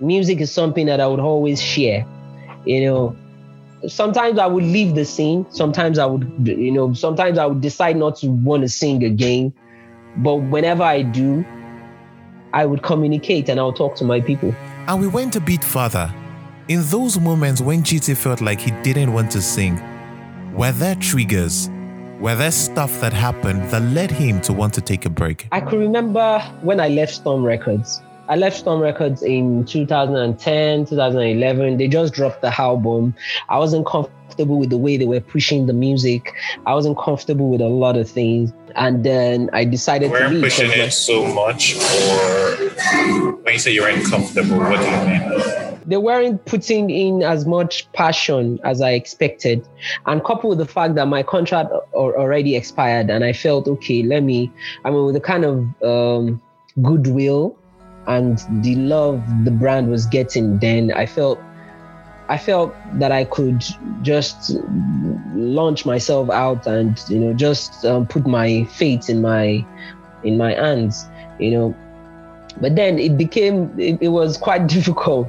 Music 0.00 0.40
is 0.40 0.50
something 0.50 0.86
that 0.86 1.00
I 1.00 1.06
would 1.06 1.20
always 1.20 1.62
share. 1.62 2.06
You 2.64 2.84
know, 2.84 3.16
sometimes 3.88 4.38
I 4.38 4.46
would 4.46 4.64
leave 4.64 4.94
the 4.94 5.04
scene. 5.04 5.46
Sometimes 5.50 5.98
I 5.98 6.06
would, 6.06 6.30
you 6.46 6.72
know, 6.72 6.92
sometimes 6.94 7.38
I 7.38 7.46
would 7.46 7.60
decide 7.60 7.96
not 7.96 8.16
to 8.16 8.28
want 8.28 8.62
to 8.62 8.68
sing 8.68 9.04
again. 9.04 9.52
But 10.16 10.36
whenever 10.36 10.82
I 10.82 11.02
do, 11.02 11.44
I 12.52 12.66
would 12.66 12.82
communicate 12.82 13.48
and 13.48 13.58
I'll 13.58 13.72
talk 13.72 13.94
to 13.96 14.04
my 14.04 14.20
people. 14.20 14.54
And 14.86 15.00
we 15.00 15.06
went 15.08 15.36
a 15.36 15.40
bit 15.40 15.62
further. 15.64 16.12
In 16.68 16.82
those 16.84 17.18
moments 17.18 17.60
when 17.60 17.82
GT 17.82 18.16
felt 18.16 18.40
like 18.40 18.60
he 18.60 18.70
didn't 18.82 19.12
want 19.12 19.30
to 19.32 19.42
sing, 19.42 19.80
were 20.54 20.72
there 20.72 20.94
triggers? 20.96 21.68
Were 22.20 22.36
there 22.36 22.50
stuff 22.52 23.00
that 23.00 23.12
happened 23.12 23.62
that 23.70 23.82
led 23.82 24.10
him 24.10 24.40
to 24.42 24.52
want 24.52 24.74
to 24.74 24.80
take 24.80 25.04
a 25.04 25.10
break? 25.10 25.48
I 25.50 25.60
could 25.60 25.78
remember 25.80 26.38
when 26.62 26.78
I 26.78 26.88
left 26.88 27.14
Storm 27.14 27.44
Records. 27.44 28.00
I 28.28 28.36
left 28.36 28.56
Storm 28.58 28.80
Records 28.80 29.22
in 29.22 29.64
2010, 29.64 30.86
2011. 30.86 31.76
They 31.78 31.88
just 31.88 32.14
dropped 32.14 32.40
the 32.42 32.60
album. 32.60 33.14
I 33.48 33.58
wasn't 33.58 33.86
comfortable 33.86 34.58
with 34.60 34.70
the 34.70 34.78
way 34.78 34.96
they 34.96 35.04
were 35.04 35.20
pushing 35.20 35.66
the 35.66 35.72
music. 35.72 36.32
I 36.64 36.74
wasn't 36.74 36.96
comfortable 36.98 37.50
with 37.50 37.60
a 37.60 37.68
lot 37.68 37.96
of 37.96 38.08
things. 38.08 38.52
And 38.76 39.04
then 39.04 39.50
I 39.52 39.64
decided 39.64 40.10
We're 40.12 40.20
to 40.20 40.28
leave. 40.28 40.44
pushing 40.44 40.66
because 40.68 40.78
my- 40.78 40.84
it 40.86 40.92
so 40.92 41.26
much, 41.34 41.74
or 41.76 43.34
when 43.42 43.54
you 43.54 43.58
say 43.58 43.72
you're 43.72 43.88
uncomfortable, 43.88 44.58
what 44.58 44.78
do 44.80 44.86
you 44.86 44.96
mean? 45.18 45.61
They 45.86 45.96
weren't 45.96 46.44
putting 46.46 46.90
in 46.90 47.22
as 47.22 47.46
much 47.46 47.90
passion 47.92 48.58
as 48.64 48.80
I 48.80 48.90
expected. 48.92 49.66
And 50.06 50.24
coupled 50.24 50.58
with 50.58 50.66
the 50.66 50.72
fact 50.72 50.94
that 50.96 51.06
my 51.06 51.22
contract 51.22 51.70
already 51.94 52.56
expired, 52.56 53.10
and 53.10 53.24
I 53.24 53.32
felt, 53.32 53.68
okay, 53.68 54.02
let 54.02 54.22
me, 54.22 54.50
I 54.84 54.90
mean, 54.90 55.04
with 55.04 55.14
the 55.14 55.20
kind 55.20 55.44
of 55.44 55.82
um, 55.82 56.42
goodwill 56.80 57.56
and 58.06 58.38
the 58.62 58.74
love 58.76 59.22
the 59.44 59.50
brand 59.50 59.90
was 59.90 60.06
getting, 60.06 60.58
then 60.58 60.92
I 60.92 61.06
felt. 61.06 61.38
I 62.28 62.38
felt 62.38 62.72
that 62.94 63.12
I 63.12 63.24
could 63.24 63.62
just 64.00 64.56
launch 65.34 65.84
myself 65.84 66.30
out 66.30 66.66
and 66.66 66.98
you 67.08 67.18
know 67.18 67.34
just 67.34 67.84
um, 67.84 68.06
put 68.06 68.26
my 68.26 68.64
fate 68.64 69.10
in 69.10 69.20
my 69.20 69.66
in 70.24 70.38
my 70.38 70.54
hands, 70.54 71.06
you 71.38 71.50
know. 71.50 71.76
But 72.60 72.76
then 72.76 72.98
it 72.98 73.16
became 73.16 73.78
it, 73.78 73.98
it 74.00 74.08
was 74.08 74.36
quite 74.36 74.66
difficult. 74.76 75.28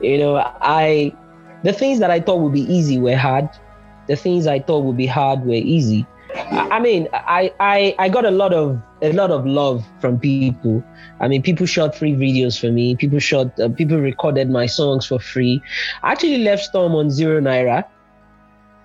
You 0.00 0.18
know 0.18 0.36
i 0.60 1.12
the 1.64 1.72
things 1.72 1.98
that 1.98 2.10
i 2.10 2.20
thought 2.20 2.40
would 2.40 2.52
be 2.52 2.62
easy 2.72 2.98
were 2.98 3.16
hard. 3.16 3.48
The 4.06 4.16
things 4.16 4.46
i 4.46 4.58
thought 4.58 4.84
would 4.84 4.96
be 4.96 5.06
hard 5.06 5.44
were 5.44 5.54
easy. 5.54 6.06
I 6.50 6.78
mean 6.80 7.08
i 7.12 7.52
i 7.60 7.94
i 7.98 8.08
got 8.08 8.24
a 8.24 8.30
lot 8.30 8.52
of 8.52 8.80
a 9.02 9.12
lot 9.12 9.30
of 9.30 9.46
love 9.46 9.84
from 10.00 10.18
people. 10.18 10.82
I 11.20 11.28
mean 11.28 11.42
people 11.42 11.66
shot 11.66 11.94
free 11.94 12.12
videos 12.12 12.58
for 12.58 12.70
me. 12.70 12.96
People 12.96 13.18
shot 13.18 13.58
uh, 13.58 13.68
people 13.68 13.98
recorded 13.98 14.50
my 14.50 14.66
songs 14.66 15.06
for 15.06 15.18
free. 15.18 15.62
I 16.02 16.12
actually 16.12 16.38
left 16.38 16.64
storm 16.64 16.94
on 16.94 17.10
zero 17.10 17.40
naira. 17.40 17.84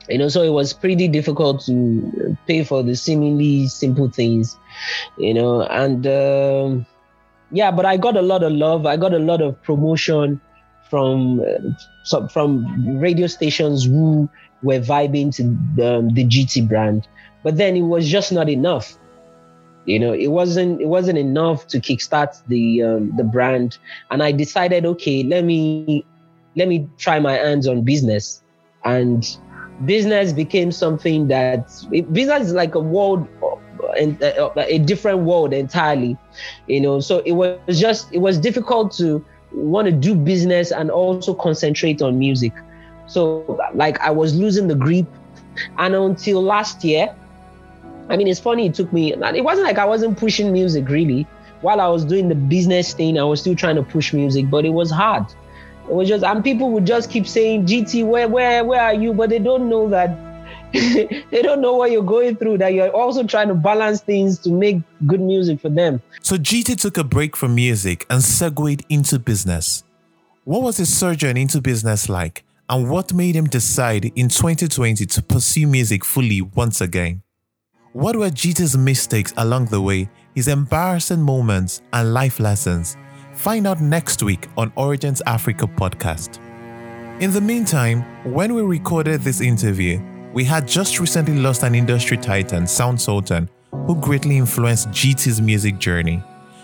You 0.09 0.17
know 0.17 0.27
so 0.27 0.41
it 0.41 0.49
was 0.51 0.73
pretty 0.73 1.07
difficult 1.07 1.61
to 1.65 2.37
pay 2.47 2.63
for 2.63 2.83
the 2.83 2.95
seemingly 2.95 3.67
simple 3.67 4.09
things 4.09 4.57
you 5.17 5.33
know 5.33 5.61
and 5.63 6.05
um, 6.05 6.85
yeah 7.53 7.71
but 7.71 7.85
i 7.85 7.95
got 7.95 8.17
a 8.17 8.21
lot 8.21 8.43
of 8.43 8.51
love. 8.51 8.85
I 8.85 8.97
got 8.97 9.13
a 9.13 9.19
lot 9.19 9.41
of 9.41 9.61
promotion 9.63 10.41
from 10.89 11.39
uh, 11.39 12.27
from 12.27 12.99
radio 12.99 13.27
stations 13.27 13.85
who 13.85 14.29
were 14.61 14.79
vibing 14.79 15.33
to 15.35 15.43
the, 15.75 16.07
the 16.13 16.25
GT 16.25 16.67
brand, 16.67 17.07
but 17.43 17.57
then 17.57 17.75
it 17.75 17.81
was 17.81 18.07
just 18.09 18.31
not 18.31 18.49
enough. 18.49 18.97
You 19.85 19.99
know, 19.99 20.13
it 20.13 20.27
wasn't 20.27 20.81
it 20.81 20.87
wasn't 20.87 21.17
enough 21.17 21.67
to 21.67 21.79
kickstart 21.79 22.41
the 22.47 22.83
um, 22.83 23.13
the 23.17 23.23
brand, 23.23 23.77
and 24.11 24.23
I 24.23 24.31
decided, 24.31 24.85
okay, 24.85 25.23
let 25.23 25.43
me 25.43 26.05
let 26.55 26.67
me 26.67 26.87
try 26.97 27.19
my 27.19 27.33
hands 27.33 27.67
on 27.67 27.81
business, 27.83 28.43
and 28.85 29.25
business 29.85 30.31
became 30.31 30.71
something 30.71 31.27
that 31.27 31.67
business 32.11 32.47
is 32.47 32.53
like 32.53 32.75
a 32.75 32.79
world 32.79 33.27
and 33.97 34.21
uh, 34.23 34.49
a 34.57 34.79
different 34.79 35.19
world 35.19 35.53
entirely 35.53 36.17
you 36.67 36.81
know. 36.81 36.99
So 36.99 37.19
it 37.19 37.33
was 37.33 37.79
just 37.79 38.13
it 38.13 38.19
was 38.19 38.37
difficult 38.37 38.91
to 38.97 39.23
want 39.51 39.85
to 39.85 39.91
do 39.91 40.15
business 40.15 40.71
and 40.71 40.89
also 40.91 41.33
concentrate 41.33 42.01
on 42.01 42.17
music. 42.17 42.53
So 43.05 43.59
like 43.73 43.99
i 43.99 44.09
was 44.11 44.35
losing 44.35 44.67
the 44.67 44.75
grip. 44.75 45.07
And 45.77 45.93
until 45.93 46.41
last 46.41 46.83
year 46.83 47.15
i 48.09 48.17
mean 48.17 48.27
it's 48.27 48.39
funny 48.39 48.65
it 48.65 48.73
took 48.73 48.91
me 48.91 49.13
it 49.13 49.43
wasn't 49.43 49.65
like 49.65 49.77
i 49.77 49.85
wasn't 49.85 50.17
pushing 50.17 50.51
music 50.51 50.89
really. 50.89 51.27
While 51.61 51.79
i 51.79 51.87
was 51.87 52.03
doing 52.03 52.27
the 52.27 52.35
business 52.35 52.93
thing 52.93 53.17
i 53.19 53.23
was 53.23 53.41
still 53.41 53.55
trying 53.55 53.75
to 53.75 53.83
push 53.83 54.13
music 54.13 54.49
but 54.49 54.65
it 54.65 54.71
was 54.71 54.91
hard. 54.91 55.25
It 55.87 55.93
was 55.93 56.07
just 56.07 56.23
and 56.23 56.43
people 56.43 56.71
would 56.71 56.85
just 56.85 57.09
keep 57.11 57.27
saying 57.27 57.65
gt 57.65 58.05
where 58.05 58.27
where 58.27 58.63
where 58.65 58.81
are 58.81 58.93
you? 58.93 59.13
But 59.13 59.29
they 59.29 59.39
don't 59.39 59.69
know 59.69 59.89
that 59.89 60.32
they 61.31 61.41
don't 61.41 61.61
know 61.61 61.73
what 61.75 61.91
you're 61.91 62.03
going 62.03 62.35
through 62.35 62.57
that 62.57 62.73
you're 62.73 62.89
also 62.89 63.23
trying 63.23 63.47
to 63.47 63.53
balance 63.53 64.01
things 64.01 64.39
to 64.39 64.49
make 64.49 64.77
good 65.05 65.21
music 65.21 65.59
for 65.59 65.69
them 65.69 66.01
So 66.21 66.37
GT 66.37 66.79
took 66.79 66.97
a 66.97 67.03
break 67.03 67.35
from 67.35 67.53
music 67.53 68.05
and 68.09 68.23
segued 68.23 68.83
into 68.89 69.19
business. 69.19 69.83
What 70.45 70.61
was 70.61 70.77
his 70.77 70.95
sojourn 70.97 71.37
into 71.37 71.61
business 71.61 72.09
like? 72.09 72.43
And 72.69 72.89
what 72.89 73.13
made 73.13 73.35
him 73.35 73.45
decide 73.45 74.05
in 74.15 74.29
2020 74.29 75.05
to 75.05 75.21
pursue 75.21 75.67
music 75.67 76.03
fully 76.05 76.41
once 76.41 76.81
again? 76.81 77.21
What 77.91 78.15
were 78.15 78.29
GT's 78.29 78.77
mistakes 78.77 79.33
along 79.37 79.65
the 79.65 79.81
way, 79.81 80.09
his 80.33 80.47
embarrassing 80.47 81.21
moments, 81.21 81.81
and 81.91 82.13
life 82.13 82.39
lessons? 82.39 82.97
Find 83.33 83.67
out 83.67 83.81
next 83.81 84.23
week 84.23 84.47
on 84.57 84.71
Origins 84.75 85.21
Africa 85.27 85.67
podcast. 85.67 86.39
In 87.21 87.31
the 87.31 87.41
meantime, 87.41 88.01
when 88.23 88.53
we 88.53 88.61
recorded 88.61 89.21
this 89.21 89.41
interview, 89.41 89.99
we 90.33 90.43
had 90.43 90.67
just 90.67 90.99
recently 90.99 91.35
lost 91.35 91.61
an 91.63 91.75
industry 91.75 92.17
titan, 92.17 92.65
Sound 92.65 92.99
Sultan, 92.99 93.47
who 93.71 93.95
greatly 93.95 94.37
influenced 94.37 94.89
GT's 94.89 95.39
music 95.39 95.77
journey. 95.77 96.23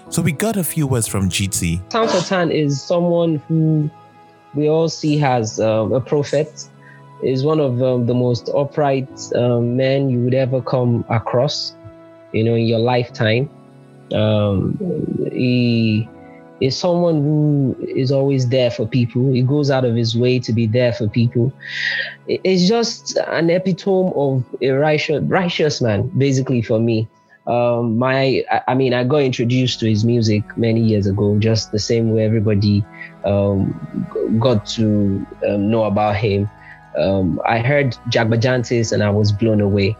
So 0.10 0.24
we 0.24 0.32
got 0.32 0.58
a 0.58 0.64
few 0.64 0.88
words 0.88 1.08
from 1.08 1.30
GT. 1.30 1.92
Sound 1.92 2.10
Sultan 2.10 2.52
is 2.52 2.82
someone 2.82 3.36
who 3.48 3.90
we 4.56 4.68
all 4.68 4.90
see 4.90 5.22
as 5.22 5.60
um, 5.60 5.94
a 5.94 6.02
prophet. 6.02 6.68
Is 7.22 7.44
one 7.44 7.60
of 7.60 7.84
um, 7.84 8.06
the 8.06 8.14
most 8.14 8.50
upright 8.56 9.10
um, 9.36 9.76
men 9.76 10.10
you 10.10 10.20
would 10.22 10.34
ever 10.34 10.62
come 10.62 11.06
across, 11.10 11.76
you 12.32 12.46
know, 12.46 12.56
in 12.56 12.66
your 12.66 12.80
lifetime. 12.80 13.50
Um, 14.14 14.78
he 15.32 16.08
is 16.62 16.78
someone 16.78 17.16
who 17.22 17.76
is 17.88 18.12
always 18.12 18.50
there 18.50 18.72
for 18.72 18.88
people. 18.88 19.32
He 19.32 19.42
goes 19.42 19.70
out 19.72 19.86
of 19.86 19.96
his 19.96 20.18
way 20.18 20.40
to 20.40 20.54
be 20.54 20.68
there 20.68 20.94
for 20.94 21.08
people. 21.08 21.54
It's 22.28 22.68
just 22.68 23.18
an 23.28 23.50
epitome 23.50 24.12
of 24.16 24.46
a 24.62 24.72
righteous, 24.72 25.24
righteous 25.24 25.82
man, 25.82 26.12
basically 26.18 26.62
for 26.62 26.80
me 26.80 27.08
um, 27.48 27.98
my 27.98 28.44
I- 28.68 28.76
mean 28.76 28.94
I 28.94 29.04
got 29.04 29.24
introduced 29.24 29.80
to 29.80 29.90
his 29.90 30.06
music 30.06 30.44
many 30.56 30.82
years 30.82 31.08
ago, 31.08 31.38
just 31.40 31.72
the 31.72 31.80
same 31.80 32.12
way 32.12 32.24
everybody 32.24 32.86
um, 33.26 33.74
got 34.40 34.66
to 34.78 35.26
um, 35.48 35.72
know 35.72 35.86
about 35.86 36.16
him. 36.16 36.50
Um, 36.98 37.42
I 37.48 37.60
heard 37.60 37.98
Jagbajantis 38.12 38.92
and 38.92 39.02
I 39.04 39.10
was 39.10 39.32
blown 39.32 39.62
away. 39.62 39.98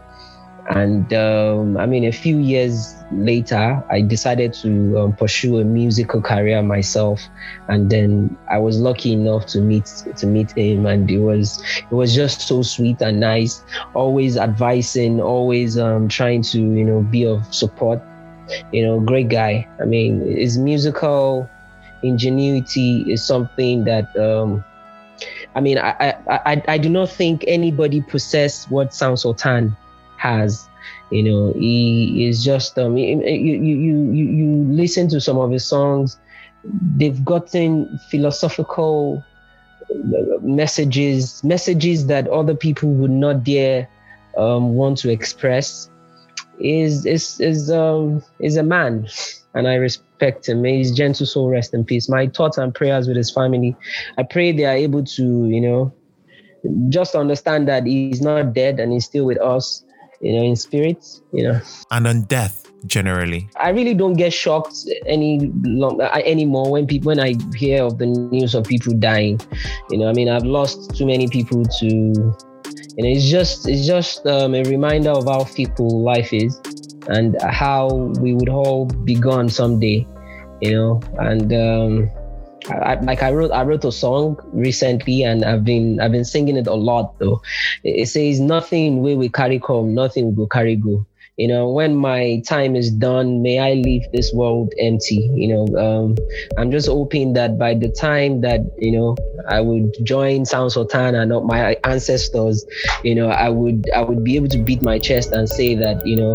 And 0.68 1.12
um, 1.12 1.76
I 1.76 1.86
mean, 1.86 2.04
a 2.04 2.12
few 2.12 2.38
years 2.38 2.94
later, 3.12 3.82
I 3.90 4.00
decided 4.02 4.54
to 4.54 4.98
um, 4.98 5.12
pursue 5.14 5.58
a 5.58 5.64
musical 5.64 6.20
career 6.22 6.62
myself, 6.62 7.20
and 7.68 7.90
then 7.90 8.36
I 8.50 8.58
was 8.58 8.78
lucky 8.80 9.12
enough 9.12 9.46
to 9.46 9.60
meet 9.60 9.86
to 10.16 10.26
meet 10.26 10.52
him, 10.52 10.86
and 10.86 11.10
it 11.10 11.18
was 11.18 11.62
it 11.90 11.94
was 11.94 12.14
just 12.14 12.42
so 12.42 12.62
sweet 12.62 13.00
and 13.02 13.20
nice 13.20 13.64
always 13.94 14.36
advising, 14.36 15.20
always 15.20 15.78
um, 15.78 16.08
trying 16.08 16.42
to, 16.42 16.58
you 16.58 16.84
know, 16.84 17.02
be 17.02 17.24
of 17.26 17.52
support. 17.54 18.00
you 18.72 18.82
know, 18.82 19.00
great 19.00 19.28
guy. 19.28 19.68
I 19.80 19.84
mean, 19.84 20.20
his 20.26 20.58
musical 20.58 21.48
ingenuity 22.02 23.02
is 23.12 23.24
something 23.24 23.84
that 23.84 24.14
um, 24.16 24.64
I 25.54 25.60
mean, 25.60 25.78
I, 25.78 26.16
I, 26.28 26.40
I, 26.46 26.62
I 26.68 26.78
do 26.78 26.88
not 26.88 27.10
think 27.10 27.44
anybody 27.46 28.02
possess 28.02 28.70
what 28.70 28.94
Sound 28.94 29.20
Sultan 29.20 29.76
has. 30.18 30.69
You 31.10 31.22
know, 31.24 31.52
he 31.58 32.26
is 32.28 32.44
just 32.44 32.78
um, 32.78 32.96
you, 32.96 33.20
you 33.22 34.12
you 34.12 34.24
you 34.24 34.66
listen 34.70 35.08
to 35.10 35.20
some 35.20 35.38
of 35.38 35.50
his 35.50 35.64
songs, 35.64 36.18
they've 36.96 37.24
gotten 37.24 37.98
philosophical 38.10 39.22
messages, 40.42 41.42
messages 41.44 42.06
that 42.06 42.28
other 42.28 42.54
people 42.54 42.90
would 42.94 43.10
not 43.10 43.44
dare 43.44 43.88
um, 44.36 44.74
want 44.74 44.98
to 44.98 45.10
express. 45.10 45.88
Is 46.60 47.06
is 47.06 47.40
is 47.40 47.70
um 47.70 48.22
is 48.38 48.56
a 48.56 48.62
man, 48.62 49.06
and 49.54 49.66
I 49.66 49.74
respect 49.74 50.48
him. 50.48 50.62
May 50.62 50.78
his 50.78 50.92
gentle 50.92 51.26
soul 51.26 51.48
rest 51.48 51.74
in 51.74 51.84
peace. 51.84 52.08
My 52.08 52.28
thoughts 52.28 52.58
and 52.58 52.74
prayers 52.74 53.08
with 53.08 53.16
his 53.16 53.30
family. 53.32 53.76
I 54.18 54.22
pray 54.24 54.52
they 54.52 54.66
are 54.66 54.76
able 54.76 55.04
to, 55.04 55.46
you 55.48 55.60
know, 55.60 55.92
just 56.90 57.14
understand 57.14 57.68
that 57.68 57.86
he's 57.86 58.20
not 58.20 58.52
dead 58.52 58.78
and 58.78 58.92
he's 58.92 59.06
still 59.06 59.24
with 59.24 59.40
us, 59.40 59.82
you 60.20 60.32
know, 60.32 60.42
in 60.42 60.56
spirit, 60.56 61.04
you 61.32 61.44
know. 61.44 61.60
And 61.90 62.06
on 62.06 62.22
death, 62.22 62.70
generally. 62.86 63.48
I 63.58 63.70
really 63.70 63.94
don't 63.94 64.14
get 64.14 64.32
shocked 64.32 64.86
any 65.06 65.50
long, 65.62 66.00
uh, 66.00 66.10
anymore 66.24 66.70
when 66.70 66.86
people 66.86 67.08
when 67.08 67.20
I 67.20 67.34
hear 67.54 67.84
of 67.84 67.98
the 67.98 68.06
news 68.06 68.54
of 68.54 68.64
people 68.64 68.94
dying. 68.94 69.40
You 69.90 69.98
know, 69.98 70.08
I 70.08 70.12
mean, 70.12 70.28
I've 70.28 70.44
lost 70.44 70.94
too 70.96 71.06
many 71.06 71.28
people 71.28 71.64
to. 71.64 71.86
You 71.86 73.04
know, 73.04 73.08
it's 73.08 73.28
just 73.28 73.68
it's 73.68 73.86
just 73.86 74.26
um, 74.26 74.54
a 74.54 74.62
reminder 74.64 75.10
of 75.10 75.24
how 75.24 75.44
fickle 75.44 76.02
life 76.02 76.32
is, 76.32 76.60
and 77.08 77.40
how 77.42 77.88
we 78.20 78.34
would 78.34 78.48
all 78.48 78.86
be 78.86 79.14
gone 79.14 79.48
someday. 79.48 80.06
You 80.60 80.72
know, 80.72 81.00
and 81.18 81.52
um, 81.52 82.10
I, 82.68 82.94
like 83.00 83.22
I 83.22 83.32
wrote 83.32 83.52
I 83.52 83.62
wrote 83.62 83.84
a 83.84 83.92
song 83.92 84.38
recently 84.52 85.22
and 85.22 85.44
I've 85.44 85.64
been 85.64 86.00
I've 86.00 86.12
been 86.12 86.24
singing 86.24 86.56
it 86.56 86.66
a 86.66 86.74
lot 86.74 87.18
though. 87.18 87.42
It, 87.84 88.08
says 88.08 88.40
nothing 88.40 89.02
we 89.02 89.14
will 89.14 89.30
carry 89.30 89.58
come, 89.60 89.94
nothing 89.94 90.34
will 90.34 90.48
carry 90.48 90.76
go. 90.76 91.06
You 91.36 91.48
know 91.48 91.70
when 91.70 91.96
my 91.96 92.42
time 92.46 92.76
is 92.76 92.90
done 92.90 93.40
may 93.40 93.58
i 93.58 93.72
leave 93.72 94.02
this 94.12 94.30
world 94.34 94.74
empty 94.78 95.30
you 95.32 95.48
know. 95.48 95.64
Um, 95.78 96.16
i'm 96.58 96.70
just 96.70 96.86
hoping 96.86 97.32
that 97.32 97.58
by 97.58 97.72
the 97.72 97.88
time 97.88 98.42
that 98.42 98.60
you 98.78 98.92
know 98.92 99.16
i 99.48 99.58
would 99.58 99.96
join 100.04 100.44
sound 100.44 100.72
sultan 100.72 101.14
and 101.14 101.32
my 101.46 101.78
ancestors 101.84 102.66
you 103.04 103.14
know 103.14 103.30
i 103.30 103.48
would 103.48 103.88
i 103.96 104.02
would 104.02 104.22
be 104.22 104.36
able 104.36 104.48
to 104.48 104.58
beat 104.58 104.82
my 104.82 104.98
chest 104.98 105.32
and 105.32 105.48
say 105.48 105.74
that 105.76 106.06
you 106.06 106.16
know 106.16 106.34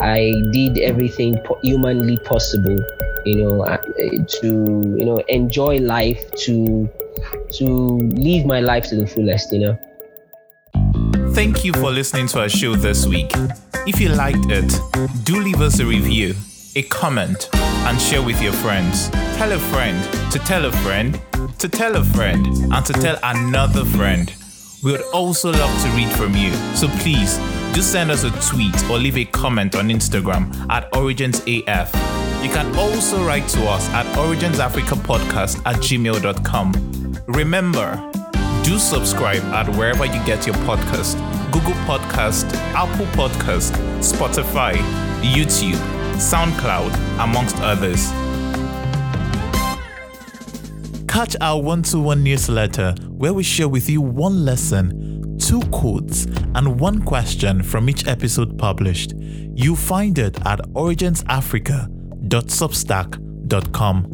i 0.00 0.32
did 0.52 0.78
everything 0.78 1.38
humanly 1.62 2.16
possible 2.24 2.78
you 3.26 3.36
know 3.42 3.62
uh, 3.62 3.76
to 4.40 4.46
you 4.96 5.04
know 5.04 5.18
enjoy 5.28 5.78
life 5.78 6.30
to 6.32 6.88
to 7.50 7.98
live 8.14 8.46
my 8.46 8.60
life 8.60 8.88
to 8.88 8.96
the 8.96 9.06
fullest 9.06 9.52
you 9.52 9.58
know 9.58 9.78
thank 11.34 11.64
you 11.64 11.72
for 11.74 11.90
listening 11.90 12.26
to 12.26 12.40
our 12.40 12.48
show 12.48 12.74
this 12.74 13.06
week 13.06 13.32
if 13.86 14.00
you 14.00 14.08
liked 14.08 14.50
it, 14.50 14.80
do 15.22 15.40
leave 15.40 15.60
us 15.60 15.78
a 15.78 15.86
review, 15.86 16.34
a 16.74 16.82
comment, 16.82 17.48
and 17.54 18.00
share 18.00 18.20
with 18.20 18.42
your 18.42 18.52
friends. 18.52 19.08
Tell 19.36 19.52
a 19.52 19.58
friend 19.60 20.02
to 20.32 20.40
tell 20.40 20.64
a 20.64 20.72
friend 20.72 21.20
to 21.58 21.68
tell 21.68 21.96
a 21.96 22.04
friend 22.04 22.46
and 22.46 22.84
to 22.84 22.92
tell 22.92 23.16
another 23.22 23.84
friend. 23.84 24.34
We 24.82 24.90
would 24.92 25.04
also 25.14 25.52
love 25.52 25.82
to 25.82 25.88
read 25.90 26.10
from 26.14 26.34
you, 26.36 26.52
so 26.74 26.88
please 26.98 27.38
just 27.74 27.92
send 27.92 28.10
us 28.10 28.24
a 28.24 28.30
tweet 28.52 28.74
or 28.90 28.98
leave 28.98 29.16
a 29.16 29.24
comment 29.24 29.76
on 29.76 29.88
Instagram 29.88 30.52
at 30.68 30.90
OriginsAF. 30.92 32.25
You 32.42 32.50
can 32.50 32.74
also 32.76 33.24
write 33.24 33.48
to 33.48 33.66
us 33.68 33.88
at 33.90 34.06
originsafricapodcast 34.16 35.62
at 35.66 35.76
gmail.com. 35.76 37.22
Remember, 37.26 38.10
do 38.62 38.78
subscribe 38.78 39.42
at 39.54 39.68
wherever 39.76 40.04
you 40.04 40.24
get 40.24 40.46
your 40.46 40.56
podcast 40.56 41.16
Google 41.52 41.74
Podcast, 41.86 42.52
Apple 42.74 43.06
Podcast, 43.06 43.72
Spotify, 44.00 44.74
YouTube, 45.22 45.80
SoundCloud, 46.16 46.92
amongst 47.24 47.56
others. 47.60 48.10
Catch 51.08 51.36
our 51.40 51.62
one 51.62 51.82
to 51.84 51.98
one 51.98 52.22
newsletter 52.22 52.94
where 53.08 53.32
we 53.32 53.42
share 53.42 53.68
with 53.68 53.88
you 53.88 54.02
one 54.02 54.44
lesson, 54.44 55.38
two 55.38 55.60
quotes, 55.70 56.26
and 56.54 56.78
one 56.78 57.00
question 57.02 57.62
from 57.62 57.88
each 57.88 58.06
episode 58.06 58.58
published. 58.58 59.14
You'll 59.16 59.76
find 59.76 60.18
it 60.18 60.38
at 60.46 60.60
originsafrica.substack.com. 62.26 64.06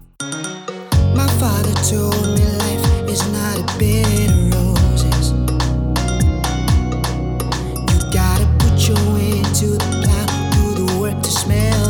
My 1.15 1.27
father 1.39 1.73
told 1.83 2.37
me 2.37 2.45
life 2.45 3.09
is 3.09 3.27
not 3.31 3.57
a 3.57 3.63
bed 3.77 4.29
of 4.29 4.53
roses. 4.53 5.31
You 7.91 7.99
gotta 8.11 8.45
put 8.59 8.87
your 8.87 8.97
way 9.13 9.39
into 9.39 9.77
smell 11.43 11.82